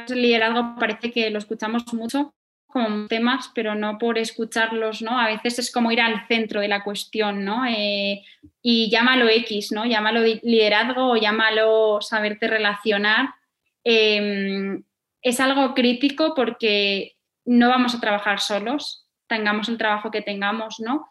[0.09, 2.33] liderazgo, parece que lo escuchamos mucho,
[2.65, 5.19] como temas, pero no por escucharlos, ¿no?
[5.19, 7.63] A veces es como ir al centro de la cuestión, ¿no?
[7.67, 8.23] Eh,
[8.63, 9.85] y llámalo X, ¿no?
[9.85, 13.35] Llámalo liderazgo o llámalo saberte relacionar.
[13.83, 14.83] Em,
[15.21, 17.14] es algo crítico porque
[17.45, 21.08] no vamos a trabajar solos, tengamos el trabajo que tengamos, ¿no?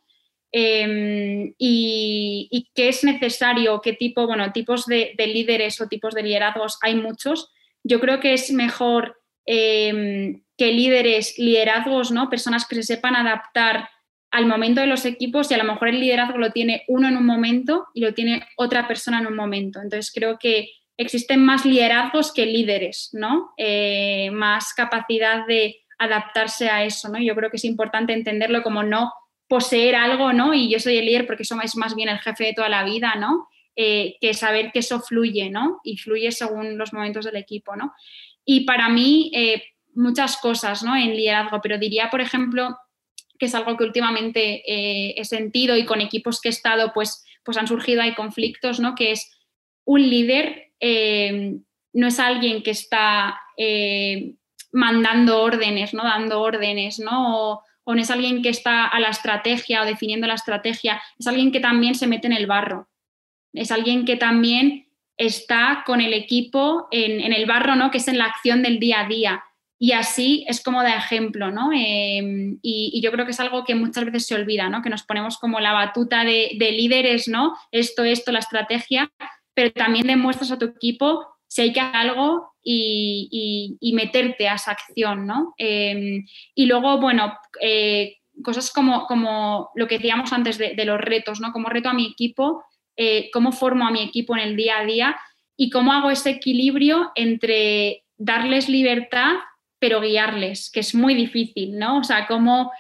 [0.57, 6.79] Em, y, qué es necesario, qué tipo, bueno, tipos de, líderes o tipos de liderazgos
[6.83, 7.51] hay muchos.
[7.83, 9.16] Yo creo que es mejor
[9.47, 12.31] em, que líderes, liderazgos, ¿no?
[12.31, 13.88] Personas que se sepan adaptar
[14.31, 17.16] al momento de los equipos y a lo mejor el liderazgo lo tiene uno en
[17.16, 19.81] un momento y lo tiene otra persona en un momento.
[19.81, 23.53] Entonces creo que existen más liderazgos que líderes, ¿no?
[23.57, 27.18] Eh, más capacidad de adaptarse a eso, ¿no?
[27.18, 29.12] Yo creo que es importante entenderlo como no
[29.48, 30.54] poseer algo, ¿no?
[30.54, 33.14] Y yo soy el líder porque es más bien el jefe de toda la vida,
[33.16, 33.48] ¿no?
[33.76, 35.80] Eh, que saber que eso fluye, ¿no?
[35.83, 37.92] Y fluye según los momentos del equipo, ¿no?
[38.44, 40.96] Y para mí, eh, muchas cosas ¿no?
[40.96, 42.76] en liderazgo, pero diría, por ejemplo,
[43.38, 47.24] que es algo que últimamente eh, he sentido y con equipos que he estado, pues,
[47.44, 48.94] pues han surgido hay conflictos, ¿no?
[48.94, 49.30] que es
[49.85, 50.72] un líder
[51.94, 53.40] no es alguien que está
[54.74, 56.02] mandando órdenes, ¿no?
[56.02, 57.54] dando órdenes, ¿no?
[57.54, 61.52] O, no es alguien que está a la estrategia o definiendo la estrategia, es alguien
[61.52, 62.88] que también se mete en el barro,
[63.52, 67.90] es alguien que también está con el equipo en, en, el barro, ¿no?
[67.90, 69.44] que es en la acción del día a día
[69.78, 71.70] y así es como de ejemplo, ¿no?
[71.72, 74.80] Em, y, yo creo que es algo que muchas veces se olvida, ¿no?
[74.80, 77.54] Que nos ponemos como la batuta de, líderes, ¿no?
[77.70, 79.12] Esto, esto, la estrategia,
[79.52, 84.72] pero también demuestras a tu equipo si hay que hacer algo y, meterte a esa
[84.72, 85.55] acción, ¿no?
[85.59, 91.40] Em, y luego, bueno, eh, cosas como, como lo que decíamos antes de, los retos,
[91.40, 91.53] ¿no?
[91.53, 92.64] Cómo reto a mi equipo,
[92.96, 95.16] eh, cómo formo a mi equipo en el día a día
[95.57, 99.35] y cómo hago ese equilibrio entre darles libertad
[99.85, 101.98] pero guiarles, que es muy difícil, ¿no?
[101.98, 102.72] O sea, cómo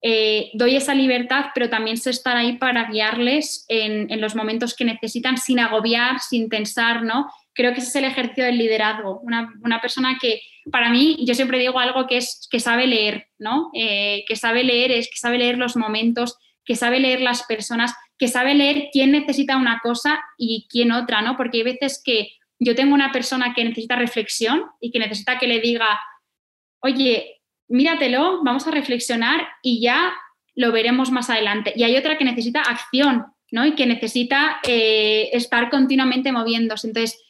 [0.00, 4.86] eh, doy esa libertad, pero también sé estar ahí para guiarles en, los momentos que
[4.86, 7.30] necesitan sin agobiar, sin tensar, ¿no?
[7.58, 9.18] Creo que ese es el ejercicio del liderazgo.
[9.18, 10.40] Una, persona que,
[10.70, 13.70] para mí, yo siempre digo algo que es que sabe leer, ¿no?
[13.74, 17.92] Eh, que sabe leer es que sabe leer los momentos, que sabe leer las personas,
[18.16, 21.36] que sabe leer quién necesita una cosa y quién otra, ¿no?
[21.36, 22.28] Porque hay veces que
[22.60, 25.98] yo tengo una persona que necesita reflexión y que necesita que le diga,
[26.78, 30.14] oye, míratelo, vamos a reflexionar y ya
[30.54, 31.72] lo veremos más adelante.
[31.74, 33.66] Y hay otra que necesita acción, ¿no?
[33.66, 36.86] Y que necesita eh, estar continuamente moviéndose.
[36.86, 37.20] Entonces,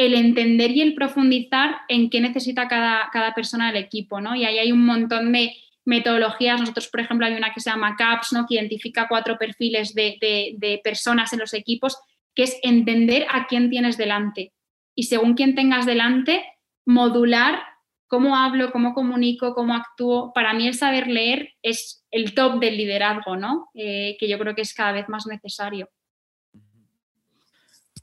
[0.00, 4.34] el entender y el profundizar en qué necesita cada, cada, persona del equipo, ¿no?
[4.34, 6.58] Y ahí hay un montón de metodologías.
[6.58, 8.46] Nosotros, por ejemplo, hay una que se llama CAPS, ¿no?
[8.48, 11.98] Que identifica cuatro perfiles de, personas en los equipos,
[12.34, 14.54] que es entender a quién tienes delante.
[14.94, 16.46] Y según quién tengas delante,
[16.86, 17.60] modular
[18.06, 20.32] cómo hablo, cómo comunico, cómo actúo.
[20.32, 23.68] Para mí el saber leer es el top del liderazgo, ¿no?
[23.74, 25.90] Eh, que yo creo que es cada vez más necesario.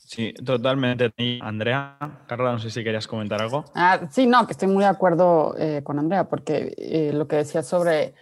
[0.07, 1.13] Sí, totalmente.
[1.41, 3.65] Andrea, Carla, no sé si querías comentar algo.
[3.75, 7.35] Ah, sí, no, que estoy muy de acuerdo eh, con Andrea, porque eh, lo que
[7.35, 8.13] decía sobre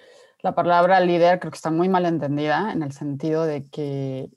[0.41, 4.29] la palabra líder creo que está muy mal entendida en el sentido de que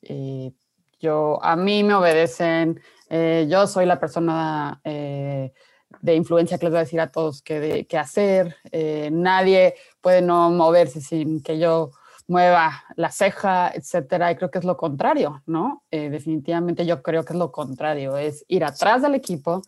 [1.01, 2.81] yo, a mí me obedecen,
[3.11, 4.81] yo soy la persona
[6.01, 8.57] de influencia que les voy a decir a todos qué, hacer.
[8.71, 11.91] Eh, nadie puede no moverse sin que yo
[12.29, 14.31] mueva la ceja, etcétera.
[14.31, 15.83] Y creo que es lo contrario, ¿no?
[15.91, 19.63] Eh, definitivamente yo creo que es lo contrario, es ir atrás del equipo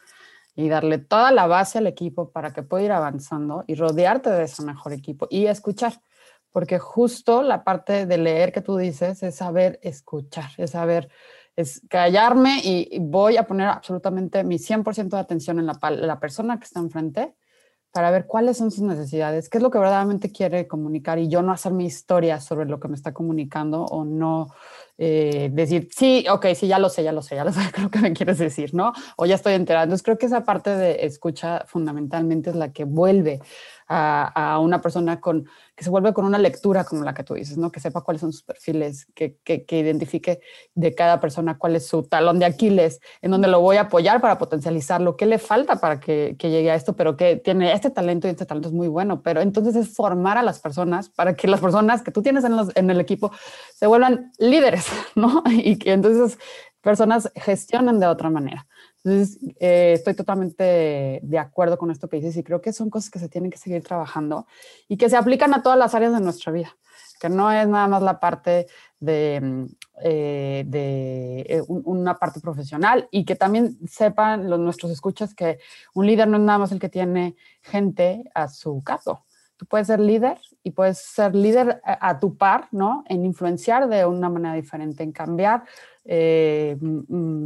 [0.55, 4.45] y darle toda la base al equipo para que pueda ir avanzando y rodearte de
[4.45, 5.95] ese mejor equipo y escuchar.
[6.53, 11.09] Porque justo la parte de leer que tú dices es saber escuchar, es saber
[11.57, 16.59] es callarme y voy a poner absolutamente mi 100% de atención en la, la, persona
[16.59, 17.35] que está enfrente
[17.93, 21.43] para ver cuáles son sus necesidades, qué es lo que verdaderamente quiere comunicar y yo
[21.43, 24.49] no hacer mi historia sobre lo que me está comunicando o no
[24.97, 27.91] eh, decir, sí, ok, sí, ya lo sé, ya lo sé, ya lo sé lo
[27.91, 28.93] que me quieres decir, ¿no?
[29.17, 29.85] O ya estoy enterada.
[29.85, 33.41] Entonces creo que esa parte de escucha fundamentalmente es la que vuelve
[33.93, 37.59] a, una persona con, que se vuelve con una lectura como la que tú dices,
[37.59, 37.73] ¿no?
[37.73, 40.41] Que sepa cuáles son sus perfiles, que, que, identifique
[40.75, 44.21] de cada persona cuál es su talón de Aquiles, en donde lo voy a apoyar
[44.21, 47.91] para potencializarlo, qué le falta para que, que llegue a esto, pero que tiene este
[47.91, 51.35] talento y este talento es muy bueno, pero entonces es formar a las personas para
[51.35, 53.33] que las personas que tú tienes en, los, en el equipo
[53.75, 55.43] se vuelvan líderes, ¿no?
[55.47, 56.39] Y que entonces
[56.81, 58.67] personas gestionen de otra manera.
[59.03, 63.11] Entonces, eh, estoy totalmente de acuerdo con esto que dices y creo que son cosas
[63.11, 64.47] que se tienen que seguir trabajando
[64.89, 66.77] y que se aplican a todas las áreas de nuestra vida,
[67.19, 68.67] que no es nada más la parte
[68.99, 69.65] de, mm,
[70.03, 70.67] eh,
[71.49, 75.59] eh, una parte profesional y que también sepan los, nuestros escuchas que
[75.95, 79.25] un líder no es nada más el que tiene gente a su cargo.
[79.61, 83.05] Tú puedes ser líder y puedes ser líder a, tu par, ¿no?
[83.07, 85.65] En influenciar de una manera diferente, en cambiar
[86.07, 86.79] eh,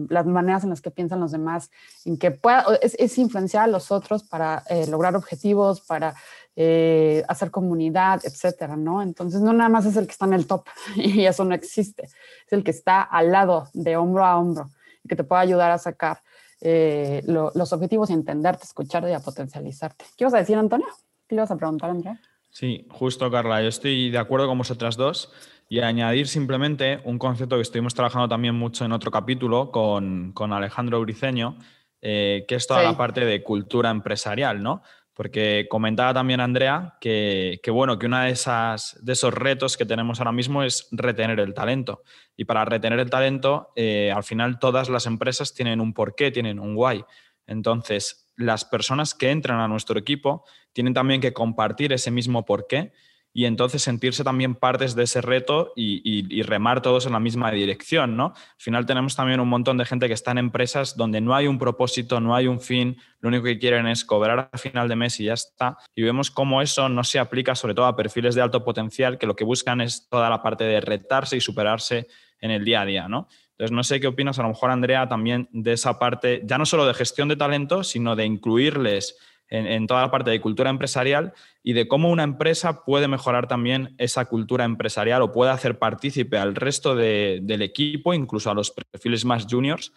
[0.09, 1.73] las maneras en las que piensan los demás,
[2.05, 6.15] en que pueda, es, influenciar a los otros para eh, lograr objetivos, para
[6.55, 9.03] eh, hacer comunidad, etcétera, ¿no?
[9.03, 12.05] Entonces, no nada más es el que está en el top y eso no existe,
[12.05, 14.71] es el que está al lado, de hombro a hombro,
[15.03, 16.21] y que te pueda ayudar a sacar
[16.61, 20.05] los objetivos entenderte, escucharte y a potencializarte.
[20.17, 20.87] ¿Qué ibas a decir, Antonio?
[21.35, 22.21] ¿Qué le vas a preguntar, Andrea?
[22.49, 23.61] Sí, justo, Carla.
[23.61, 25.33] Yo estoy de acuerdo con vosotras dos.
[25.69, 31.01] Y añadir simplemente un concepto que estuvimos trabajando también mucho en otro capítulo con, Alejandro
[31.01, 31.59] Briceño,
[32.01, 34.83] eh, que es toda la parte de cultura empresarial, ¿no?
[35.13, 40.21] Porque comentaba también Andrea que, bueno, que uno de, esas, de esos retos que tenemos
[40.21, 42.05] ahora mismo es retener el talento.
[42.37, 46.61] Y para retener el talento, eh, al final todas las empresas tienen un porqué, tienen
[46.61, 47.05] un why.
[47.49, 52.93] Entonces, las personas que entran a nuestro equipo tienen también que compartir ese mismo porqué
[53.37, 58.17] y entonces sentirse también partes de ese reto y, remar todos en la misma dirección,
[58.17, 58.27] ¿no?
[58.27, 61.49] Al final tenemos también un montón de gente que está en empresas donde no hay
[61.49, 64.95] un propósito, no hay un fin, lo único que quieren es cobrar a final de
[64.95, 65.79] mes y ya está.
[65.97, 69.27] Y vemos cómo eso no se aplica sobre todo a perfiles de alto potencial que
[69.27, 72.07] lo que buscan es toda la parte de retarse y superarse
[72.41, 73.27] en el día a día, ¿no?
[73.57, 76.67] Entonces, no sé qué opinas, a lo mejor, Andrea, también de esa parte, ya no
[76.67, 79.17] solo de gestión de talento, sino de incluirles
[79.49, 83.95] en, toda la parte de cultura empresarial y de cómo una empresa puede mejorar también
[83.99, 89.25] esa cultura empresarial o puede hacer partícipe al resto del equipo, incluso a los perfiles
[89.25, 89.93] más juniors,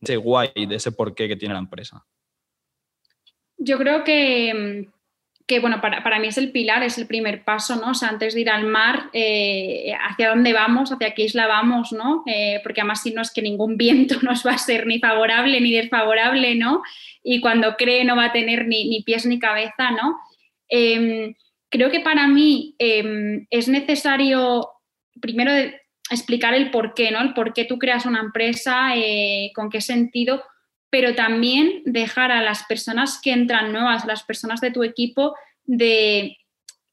[0.00, 2.06] de ese guay, de ese porqué que tiene la empresa.
[3.56, 4.88] Yo creo que,
[5.46, 7.90] que bueno, para, mí es el pilar, es el primer paso, ¿no?
[7.90, 11.92] O sea, antes de ir al mar, eh, hacia dónde vamos, hacia qué isla vamos,
[11.92, 12.22] ¿no?
[12.26, 15.60] Eh, porque además si no es que ningún viento nos va a ser ni favorable
[15.60, 16.82] ni desfavorable, ¿no?
[17.22, 20.18] y cuando cree no va a tener ni, pies ni cabeza, ¿no?
[20.68, 21.34] Em,
[21.68, 24.68] creo que para mí em, es necesario
[25.20, 25.52] primero
[26.10, 27.20] explicar el por qué, ¿no?
[27.20, 30.42] El por qué tú creas una empresa, eh, con qué sentido,
[30.92, 36.36] pero también dejar a las personas que entran nuevas, las personas de tu equipo, de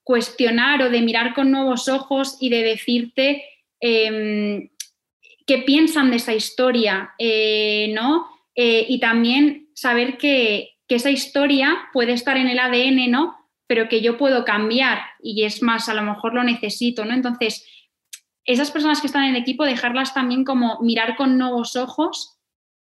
[0.06, 3.44] cuestionar o de mirar con nuevos ojos y de decirte
[3.82, 4.70] em,
[5.46, 8.30] qué piensan de esa historia, eh, ¿no?
[8.56, 13.36] Eh, y también saber que, que, esa historia puede estar en el ADN, ¿no?
[13.68, 17.14] Pero que yo puedo cambiar y es más, a lo mejor lo necesito, ¿no?
[17.14, 17.68] Entonces,
[18.46, 22.39] esas personas que están en el equipo, dejarlas también como mirar con nuevos ojos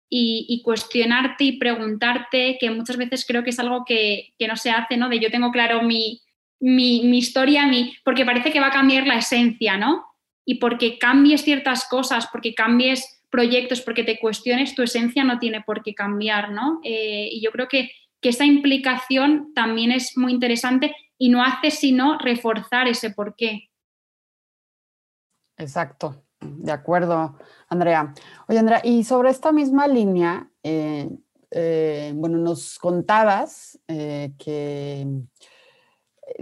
[0.09, 4.97] y, cuestionarte y preguntarte, que muchas veces creo que es algo que, no se hace,
[4.97, 5.09] ¿no?
[5.09, 6.21] De yo tengo claro mi,
[6.61, 10.05] mi, historia, mi, porque parece que va a cambiar la esencia, ¿no?
[10.45, 15.63] Y porque cambies ciertas cosas, porque cambies proyectos, porque te cuestiones, tu esencia no tiene
[15.63, 16.81] por qué cambiar, ¿no?
[16.85, 17.91] Eh, y yo creo que,
[18.21, 23.71] que esa implicación también es muy interesante y no hace sino reforzar ese porqué.
[25.57, 27.39] Exacto, de acuerdo,
[27.75, 28.15] Andrea.
[28.49, 31.11] Oye, Andrea, y sobre esta misma línea, eh,
[31.51, 35.07] eh, bueno, nos contabas eh, que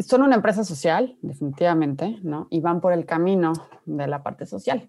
[0.07, 2.47] son una empresa social, definitivamente, ¿no?
[2.51, 3.53] Y van por el camino
[3.85, 4.89] de la parte social.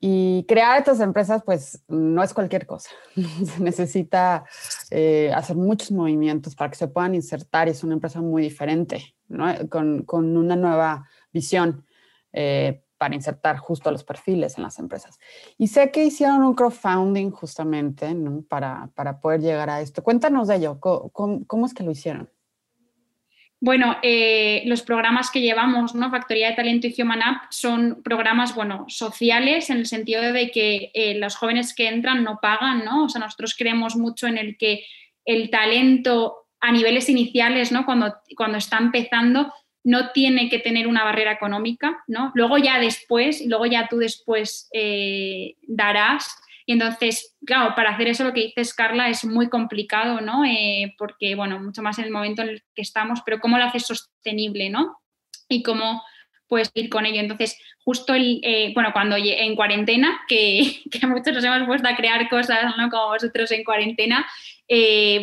[0.00, 2.90] Y crear estas empresas, pues, no es cualquier cosa.
[3.14, 4.44] Se necesita
[5.34, 9.46] hacer muchos movimientos para que se puedan insertar y es una empresa muy diferente, ¿no?
[9.68, 11.84] Con, con una nueva visión
[13.00, 15.18] para insertar justo los perfiles en las empresas.
[15.56, 18.14] Y sé que hicieron un crowdfunding justamente
[18.46, 20.02] para, para, poder llegar a esto.
[20.02, 22.28] Cuéntanos de ello, ¿cómo, es que lo hicieron?
[23.58, 25.92] Bueno, eh, los programas que llevamos.
[26.10, 30.90] Factoría de Talento y Human App, son programas, bueno, sociales en el sentido de que
[30.92, 33.04] eh, los jóvenes que entran no pagan, ¿no?
[33.04, 34.84] O sea, nosotros creemos mucho en el que
[35.24, 37.86] el talento a niveles iniciales, ¿no?
[37.86, 39.50] Cuando, cuando está empezando,
[39.84, 42.32] no tiene que tener una barrera económica, ¿no?
[42.34, 46.36] Luego ya después, luego ya tú después eh, darás.
[46.66, 50.44] Y entonces, claro, para hacer eso lo que dices, Carla, es muy complicado, ¿no?
[50.44, 53.64] Eh, porque, bueno, mucho más en el momento en el que estamos, pero ¿cómo lo
[53.64, 54.98] haces sostenible, ¿no?
[55.48, 56.02] Y cómo
[56.46, 57.20] puedes ir con ello.
[57.20, 61.96] Entonces, justo el, eh, bueno, cuando en cuarentena, que, que, muchos nos hemos puesto a
[61.96, 62.90] crear cosas, ¿no?
[62.90, 64.26] Como vosotros en cuarentena,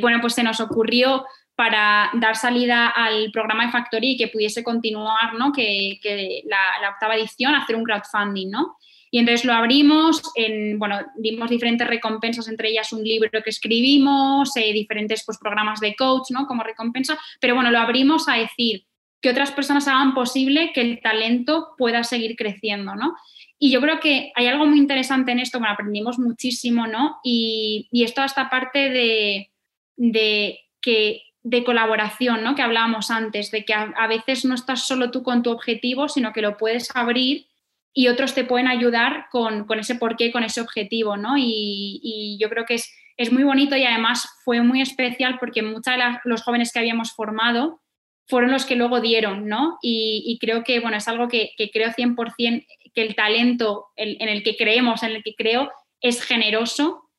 [0.02, 1.26] bueno, pues se nos ocurrió
[1.58, 5.52] para dar salida al programa de Factory y que pudiese continuar, ¿no?
[5.52, 6.00] Que,
[6.46, 8.78] la, octava edición, hacer un crowdfunding, ¿no?
[9.10, 14.56] Y entonces lo abrimos, en, bueno, dimos diferentes recompensas, entre ellas un libro que escribimos,
[14.56, 16.46] eh, diferentes pues, programas de coach, ¿no?
[16.46, 18.86] Como recompensa, pero bueno, lo abrimos a decir
[19.20, 23.16] que otras personas hagan posible que el talento pueda seguir creciendo, ¿no?
[23.58, 27.18] Y yo creo que hay algo muy interesante en esto, bueno, aprendimos muchísimo, ¿no?
[27.24, 29.50] Y, y es toda parte
[29.96, 32.56] de que de colaboración, ¿no?
[32.56, 36.34] Que hablábamos antes, de que a, veces no estás solo tú con tu objetivo, sino
[36.34, 37.48] que lo puedes abrir
[37.94, 41.36] y otros te pueden ayudar con, ese porqué, con ese objetivo, ¿no?
[41.38, 45.96] Y, yo creo que es, es, muy bonito y además fue muy especial porque muchos
[45.96, 47.82] de los jóvenes que habíamos formado
[48.28, 49.80] fueron los que luego dieron, ¿no?
[49.82, 54.58] Y, creo que, bueno, es algo que, creo 100% que el talento en el que
[54.58, 57.10] creemos, en el que creo, es generoso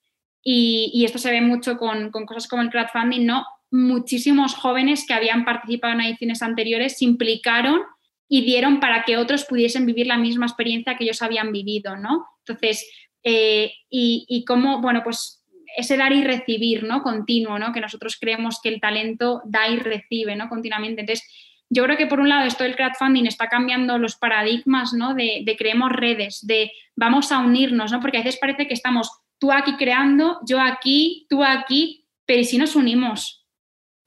[0.43, 3.47] y, esto se ve mucho con, con, cosas como el crowdfunding, ¿no?
[3.71, 7.83] Muchísimos jóvenes que habían participado en ediciones anteriores se implicaron
[8.29, 12.27] y dieron para que otros pudiesen vivir la misma experiencia que ellos habían vivido, ¿no?
[12.41, 12.89] Entonces,
[13.23, 15.45] eh, y, cómo, bueno, pues
[15.77, 17.03] ese dar y recibir, ¿no?
[17.03, 17.73] Continuo, ¿no?
[17.73, 20.49] Que nosotros creemos que el talento da y recibe, ¿no?
[20.49, 21.01] Continuamente.
[21.01, 21.27] Entonces,
[21.71, 25.15] yo creo que por un lado esto del crowdfunding está cambiando los paradigmas, ¿no?
[25.15, 28.01] De, de creemos redes, de vamos a unirnos, ¿no?
[28.01, 32.45] Porque a veces parece que estamos tú aquí creando, yo aquí, tú aquí, pero ¿y
[32.45, 33.38] si nos unimos?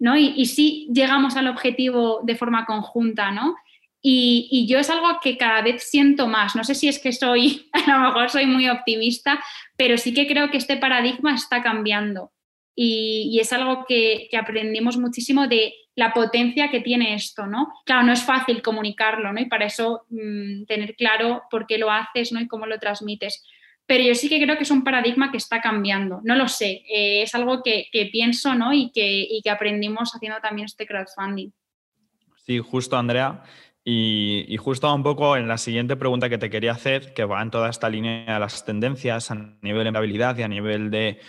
[0.01, 0.17] ¿No?
[0.17, 3.55] Y, si llegamos al objetivo de forma conjunta, ¿no?
[4.01, 6.55] Y, yo es algo que cada vez siento más.
[6.55, 9.39] No sé si es que soy, a lo mejor soy muy optimista,
[9.77, 12.31] pero sí que creo que este paradigma está cambiando.
[12.75, 17.71] Y, es algo que, aprendimos muchísimo de la potencia que tiene esto, ¿no?
[17.85, 19.39] Claro, no es fácil comunicarlo, ¿no?
[19.39, 22.41] Y para eso mm, tener claro por qué lo haces, ¿no?
[22.41, 23.43] Y cómo lo transmites
[23.91, 26.21] pero yo sí que creo que es un paradigma que está cambiando.
[26.23, 28.71] No lo sé, eh, es algo que, pienso ¿no?
[28.71, 31.49] y, que, que aprendimos haciendo también este crowdfunding.
[32.45, 33.43] Sí, justo, Andrea.
[33.83, 37.51] Y, justo un poco en la siguiente pregunta que te quería hacer, que va en
[37.51, 41.19] toda esta línea de las tendencias a nivel de habilidad y a nivel de,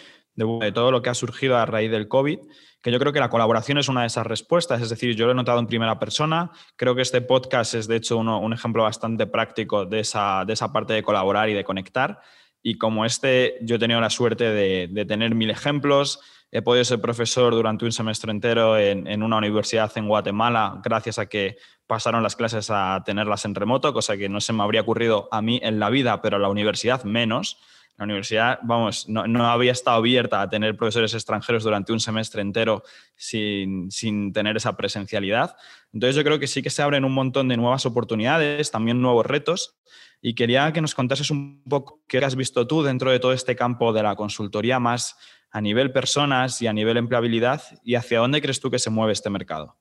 [0.72, 2.38] todo lo que ha surgido a raíz del COVID,
[2.80, 4.80] que yo creo que la colaboración es una de esas respuestas.
[4.80, 6.52] Es decir, yo lo he notado en primera persona.
[6.76, 10.72] Creo que este podcast es, de hecho, un ejemplo bastante práctico de esa, de esa
[10.72, 12.20] parte de colaborar y de conectar.
[12.62, 17.00] Y como este, yo he tenido la suerte de, tener mil ejemplos, he podido ser
[17.00, 21.56] profesor durante un semestre entero en, una universidad en Guatemala, gracias a que
[21.86, 25.42] pasaron las clases a tenerlas en remoto, cosa que no se me habría ocurrido a
[25.42, 27.58] mí en la vida, pero a la universidad menos.
[27.98, 32.82] La universidad, vamos, no, había estado abierta a tener profesores extranjeros durante un semestre entero
[33.16, 35.56] sin, sin, tener esa presencialidad.
[35.92, 39.26] Entonces yo creo que sí que se abren un montón de nuevas oportunidades, también nuevos
[39.26, 39.76] retos.
[40.24, 43.56] Y quería que nos contases un poco qué has visto tú dentro de todo este
[43.56, 45.18] campo de la consultoría más
[45.50, 49.12] a nivel personas y a nivel empleabilidad y hacia dónde crees tú que se mueve
[49.12, 49.76] este mercado?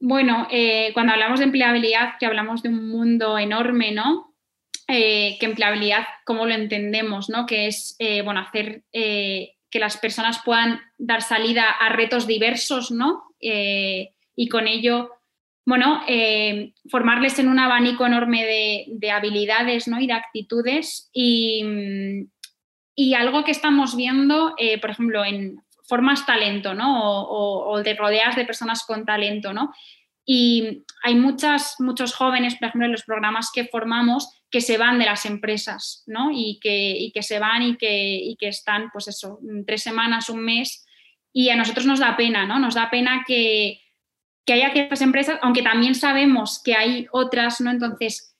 [0.00, 4.34] Bueno, eh, cuando hablamos de empleabilidad, que hablamos de un mundo enorme, ¿no?
[4.88, 7.28] Eh, que empleabilidad, ¿cómo lo entendemos?
[7.28, 7.44] ¿no?
[7.44, 13.26] Que es, eh, bueno, hacer que las personas puedan dar salida a retos diversos, ¿no?
[13.38, 15.19] y con ello,
[15.66, 16.02] bueno,
[16.90, 20.00] formarles en un abanico enorme de, de habilidades, ¿no?
[20.00, 22.26] Y de actitudes y,
[23.00, 27.24] y algo que estamos viendo, eh, por ejemplo, en formas talento, ¿no?
[27.28, 29.72] O, de rodeas de personas con talento, ¿no?
[30.26, 34.98] Y hay muchas, muchos jóvenes, por ejemplo, en los programas que formamos, que se van
[34.98, 36.30] de las empresas, ¿no?
[36.30, 40.86] Y que, se van y que, que están, pues eso, tres semanas, un mes.
[41.32, 42.58] Y a nosotros nos da pena, ¿no?
[42.58, 43.80] Nos da pena que,
[44.44, 47.70] que haya ciertas empresas, aunque también sabemos que hay otras, ¿no?
[47.70, 48.36] Entonces,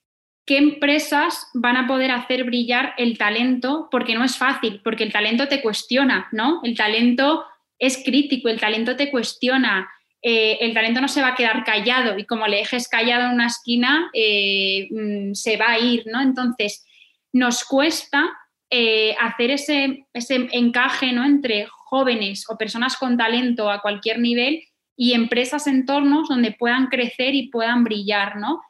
[0.47, 5.13] qué empresas van a poder hacer brillar el talento, porque no es fácil, porque el
[5.13, 6.61] talento te cuestiona, ¿no?
[6.65, 7.45] El talento
[7.79, 9.89] es crítico, el talento te cuestiona,
[10.23, 13.35] eh, el talento no se va a quedar callado y como le dejes callado en
[13.35, 16.21] una esquina, eh, mm, se va a ir, ¿no?
[16.21, 16.85] Entonces,
[17.33, 18.31] nos cuesta
[18.71, 21.25] eh, hacer ese, ese encaje, ¿no?
[21.25, 24.63] Entre jóvenes o personas con talento a cualquier nivel
[25.01, 28.61] y empresas, entornos donde puedan crecer y puedan brillar, ¿no?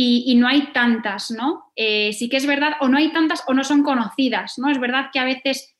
[0.00, 1.72] y, no hay tantas, ¿no?
[1.74, 4.70] Eh, sí que es verdad, o no hay tantas o no son conocidas, ¿no?
[4.70, 5.74] Es verdad que a veces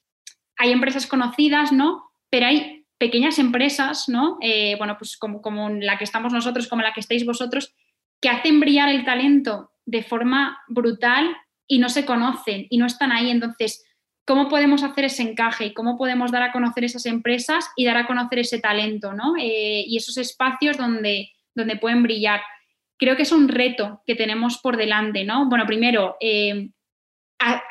[0.57, 2.11] hay empresas conocidas, ¿no?
[2.31, 4.39] Pero hay pequeñas empresas, ¿no?
[4.41, 7.75] Eh, bueno, pues como, como la que estamos nosotros, como la que estáis vosotros,
[8.21, 11.37] que hacen brillar el talento de forma brutal
[11.69, 13.31] y no se conocen y no están ahí.
[13.31, 13.85] Entonces,
[14.29, 17.97] ¿cómo podemos hacer ese encaje y cómo podemos dar a conocer esas empresas y dar
[17.97, 19.35] a conocer ese talento, ¿no?
[19.39, 22.43] Eh, y esos espacios donde, donde pueden brillar
[22.99, 25.49] creo que es un reto que tenemos por delante, ¿no?
[25.49, 26.69] Bueno, primero, eh,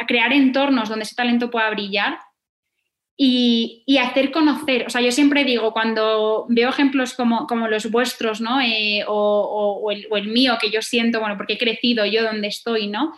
[0.07, 2.17] crear entornos donde ese talento pueda brillar
[3.15, 8.41] y, hacer conocer, o sea, yo siempre digo, cuando veo ejemplos como, como los vuestros,
[8.41, 8.61] ¿no?
[8.61, 13.13] Eh, o, el, mío, que yo siento, bueno, porque he crecido yo donde estoy, ¿no?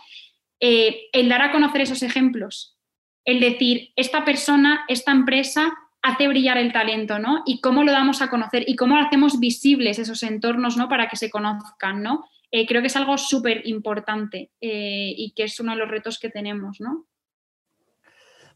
[0.58, 2.76] El dar a conocer esos ejemplos,
[3.24, 7.42] el decir, esta persona, esta empresa hace brillar el talento, ¿no?
[7.46, 10.88] Y cómo lo damos a conocer y cómo hacemos visibles esos entornos, ¿no?
[10.88, 12.24] Para que se conozcan, ¿no?
[12.50, 16.18] Eh, creo que es algo súper importante eh, y que es uno de los retos
[16.18, 17.06] que tenemos, ¿no?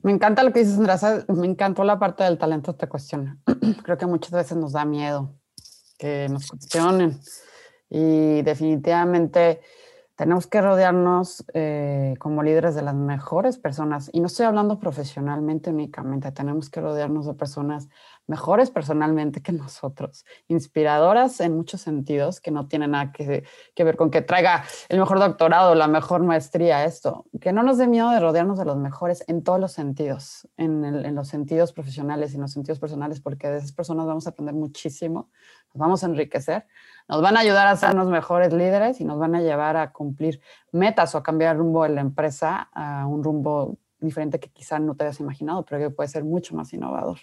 [0.02, 1.24] Me encanta lo que dices, Andrea.
[1.28, 3.38] Me encantó la parte del talento te cuestiona.
[3.84, 5.34] creo que muchas veces nos da miedo
[5.98, 7.20] que nos cuestionen
[7.88, 9.60] y definitivamente
[10.16, 14.10] tenemos que rodearnos eh, como líderes de las mejores personas.
[14.12, 17.88] Y no estoy hablando profesionalmente únicamente, tenemos que rodearnos de personas
[18.26, 23.44] mejores personalmente que nosotros, inspiradoras en muchos sentidos, que no tienen nada que,
[23.76, 27.26] ver con que traiga el mejor doctorado, la mejor maestría, esto.
[27.40, 30.84] Que no nos dé miedo de rodearnos de los mejores en todos los sentidos, en,
[30.84, 34.30] en los sentidos profesionales y en los sentidos personales, porque de esas personas vamos a
[34.30, 35.30] aprender muchísimo,
[35.74, 36.66] nos vamos a enriquecer
[37.08, 39.92] nos van a ayudar a ser los mejores líderes y nos van a llevar a
[39.92, 40.40] cumplir
[40.72, 44.78] metas o a cambiar el rumbo de la empresa a un rumbo diferente que quizá
[44.78, 47.18] no te hayas imaginado, pero que puede ser mucho más innovador.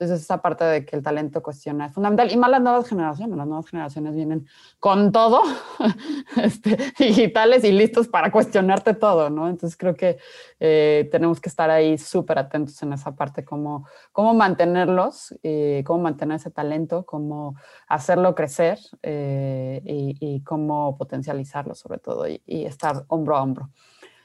[0.00, 2.32] Entonces, esa parte de que el talento cuestiona es fundamental.
[2.32, 3.36] Y más las nuevas generaciones.
[3.36, 4.46] Las nuevas generaciones vienen
[4.78, 5.42] con todo,
[6.42, 9.46] este, digitales y listos para cuestionarte todo, ¿no?
[9.50, 10.16] Entonces, creo que
[10.58, 16.04] eh, tenemos que estar ahí súper atentos en esa parte, cómo, cómo mantenerlos, eh, cómo
[16.04, 23.04] mantener ese talento, cómo hacerlo crecer eh, y, cómo potencializarlo, sobre todo, y, y estar
[23.08, 23.68] hombro a hombro.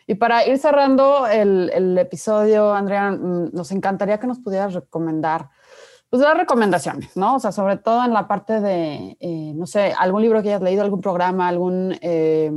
[0.08, 5.50] Y para ir cerrando el, el, episodio, Andrea, mm, nos encantaría que nos pudieras recomendar
[6.10, 7.36] pues las recomendaciones, ¿no?
[7.36, 10.62] O sea, sobre todo en la parte de, eh, no sé, algún libro que hayas
[10.62, 12.52] leído, algún programa, algún, eh,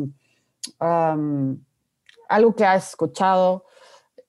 [0.79, 3.65] algo que has escuchado,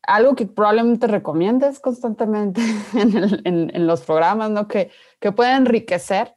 [0.04, 2.62] algo que probablemente recomiendes constantemente
[2.94, 4.68] en, en, los programas, ¿no?
[4.68, 6.36] Que, que puede enriquecer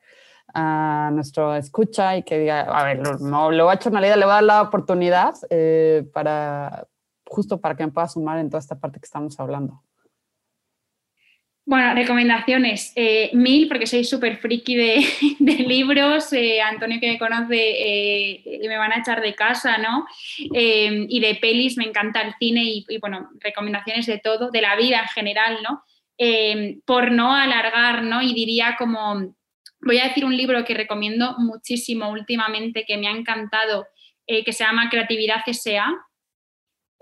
[0.54, 4.14] a nuestro escucha y que diga, a ver, no, le voy a echar una le
[4.14, 6.86] voy a dar la oportunidad eh, para,
[7.26, 9.82] justo para que me pueda sumar en toda esta parte que estamos hablando.
[11.72, 12.92] Bueno, recomendaciones.
[12.96, 14.76] Eh, mil, porque soy súper friki
[15.38, 16.30] de, libros.
[16.34, 20.04] Eh, Antonio, que me conoce, eh, me van a echar de casa, ¿no?
[20.36, 25.00] y de pelis, me encanta el cine y, bueno, recomendaciones de todo, de la vida
[25.00, 25.82] en general, ¿no?
[26.18, 28.20] eh, por no alargar, ¿no?
[28.20, 29.34] Y diría como,
[29.80, 33.86] voy a decir un libro que recomiendo muchísimo últimamente, que me ha encantado,
[34.26, 35.90] eh, que se llama Creatividad S.A.,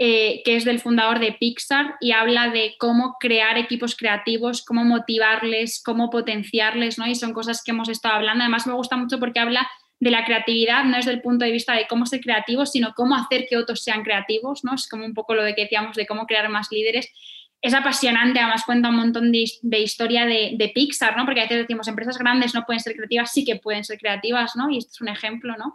[0.02, 4.82] eh, que es del fundador de Pixar y habla de cómo crear equipos creativos, cómo
[4.82, 7.06] motivarles, cómo potenciarles, ¿no?
[7.06, 8.42] Y son cosas que hemos estado hablando.
[8.42, 11.74] Además, me gusta mucho porque habla de la creatividad, no es del punto de vista
[11.74, 14.74] de cómo ser creativos, sino cómo hacer que otros sean creativos, ¿no?
[14.74, 17.12] Es como un poco lo de que decíamos de cómo crear más líderes
[17.62, 21.26] es apasionante, además cuenta un montón de, historia de, Pixar, ¿no?
[21.26, 24.56] Porque a veces decimos, empresas grandes no pueden ser creativas, sí que pueden ser creativas,
[24.56, 24.70] ¿no?
[24.70, 25.74] Y este es un ejemplo, ¿no?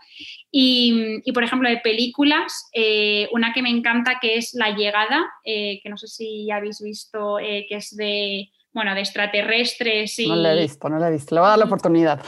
[0.51, 5.79] Y, por ejemplo, de películas, eh, una que me encanta que es La Llegada, eh,
[5.83, 10.17] que no sé si ya habéis visto, eh, que es de, bueno, de extraterrestres.
[10.17, 10.27] Y...
[10.27, 12.25] No la he visto, no la he visto, le voy a dar la oportunidad.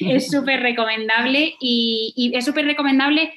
[0.00, 3.32] es súper recomendable y, y es súper recomendable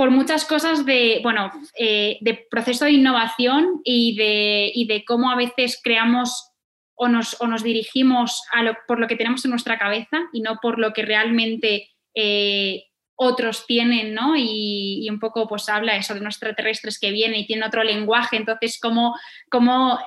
[0.00, 5.36] por muchas cosas de, bueno, eh, de proceso de innovación y de, de, cómo a
[5.36, 6.54] veces creamos
[6.94, 10.40] o nos, o nos dirigimos a lo, por lo que tenemos en nuestra cabeza y
[10.40, 12.84] no por lo que realmente eh,
[13.14, 14.36] otros tienen, ¿no?
[14.38, 18.38] Y, un poco pues habla eso de unos extraterrestres que vienen y tienen otro lenguaje,
[18.38, 19.14] entonces cómo,
[19.50, 19.98] cómo,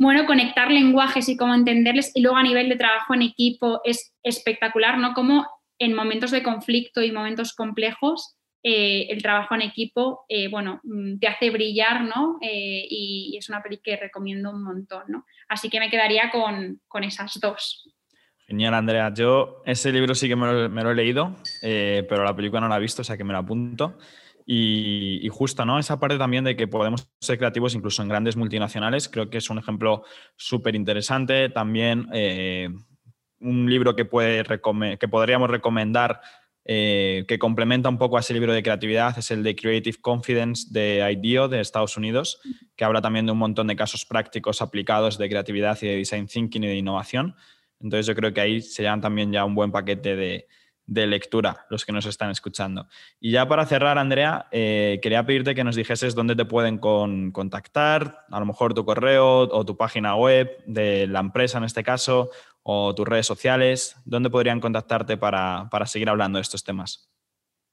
[0.00, 4.12] bueno, conectar lenguajes y cómo entenderles y luego a nivel de trabajo en equipo es
[4.24, 5.14] espectacular, ¿no?
[5.14, 5.46] Como
[5.78, 8.35] en momentos de conflicto y momentos complejos
[8.68, 12.36] eh, el trabajo en equipo, eh, bueno, mm, te hace brillar, ¿no?
[12.40, 15.24] Eh, y, es una peli que recomiendo un montón, ¿no?
[15.48, 17.88] Así que me quedaría con, esas dos.
[18.48, 19.14] Genial, Andrea.
[19.14, 22.80] Yo ese libro sí que me lo, he leído, pero la película no la he
[22.80, 23.98] visto, o sea que me la apunto.
[24.44, 25.78] Y, y, justo, ¿no?
[25.78, 29.48] Esa parte también de que podemos ser creativos incluso en grandes multinacionales, creo que es
[29.48, 30.02] un ejemplo
[30.34, 31.50] súper interesante.
[31.50, 32.08] También
[33.38, 34.42] un libro que, puede
[34.98, 36.20] que podríamos recomendar
[36.68, 40.66] eh, que complementa un poco a ese libro de creatividad, es el de Creative Confidence
[40.70, 42.40] de IDEO de Estados Unidos,
[42.74, 46.26] que habla también de un montón de casos prácticos aplicados de creatividad y de design
[46.26, 47.36] thinking y de innovación.
[47.80, 50.48] Entonces yo creo que ahí se llevan también ya un buen paquete de,
[50.88, 52.88] lectura los que nos están escuchando.
[53.20, 58.24] Y ya para cerrar, Andrea, eh, quería pedirte que nos dijeses dónde te pueden contactar,
[58.28, 62.30] a lo mejor tu correo o tu página web de la empresa en este caso,
[62.68, 63.96] o tus redes sociales?
[64.04, 67.08] ¿Dónde podrían contactarte para, seguir hablando de estos temas?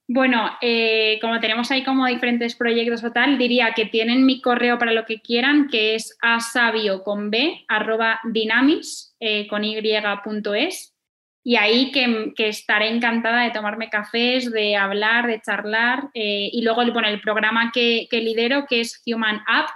[0.08, 4.78] Bueno, eh, como tenemos ahí como diferentes proyectos o tal, diría que tienen mi correo
[4.78, 10.94] para lo que quieran, que es asabio con b arroba dinamis eh, con y.es
[11.46, 16.84] y ahí que, estaré encantada de tomarme cafés, de hablar, de charlar eh, y luego
[16.92, 19.70] bueno, el programa que, que, lidero que es Human App,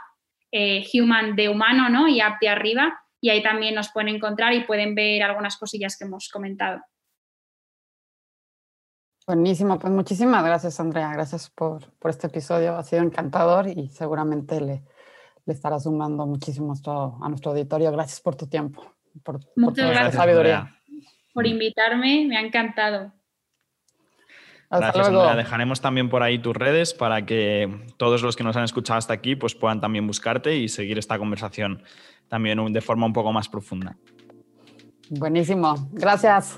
[0.94, 2.08] Human de humano ¿no?
[2.08, 5.98] y App de arriba, y ahí también nos pueden encontrar y pueden ver algunas cosillas
[5.98, 6.82] que hemos comentado.
[9.26, 14.84] Buenísimo, pues muchísimas gracias Andrea, gracias por, este episodio, ha sido encantador y seguramente le,
[15.46, 16.74] le estará sumando muchísimo
[17.22, 17.92] a nuestro auditorio.
[17.92, 20.74] Gracias por tu tiempo, por, Muchas gracias, sabiduría.
[21.34, 23.12] Por invitarme, me ha encantado.
[24.70, 25.36] Gracias, Andrea.
[25.36, 29.14] Dejaremos también por ahí tus redes para que todos los que nos han escuchado hasta
[29.14, 31.84] aquí pues puedan también buscarte y seguir esta conversación
[32.28, 33.96] también de forma un poco más profunda.
[35.10, 35.88] Buenísimo.
[35.94, 36.58] Gracias.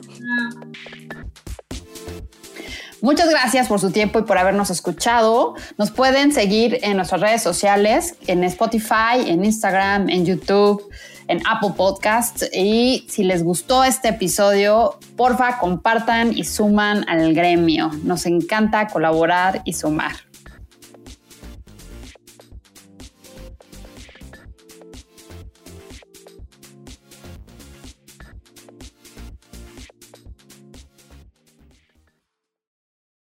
[3.01, 5.55] Muchas gracias por su tiempo y por habernos escuchado.
[5.77, 10.89] Nos pueden seguir en nuestras redes sociales, en Spotify, en Instagram, en YouTube
[11.29, 12.49] en Apple Podcasts.
[12.53, 17.91] Y si les gustó este episodio, porfa, compartan y suman al gremio.
[18.03, 20.28] Nos encanta colaborar y sumar.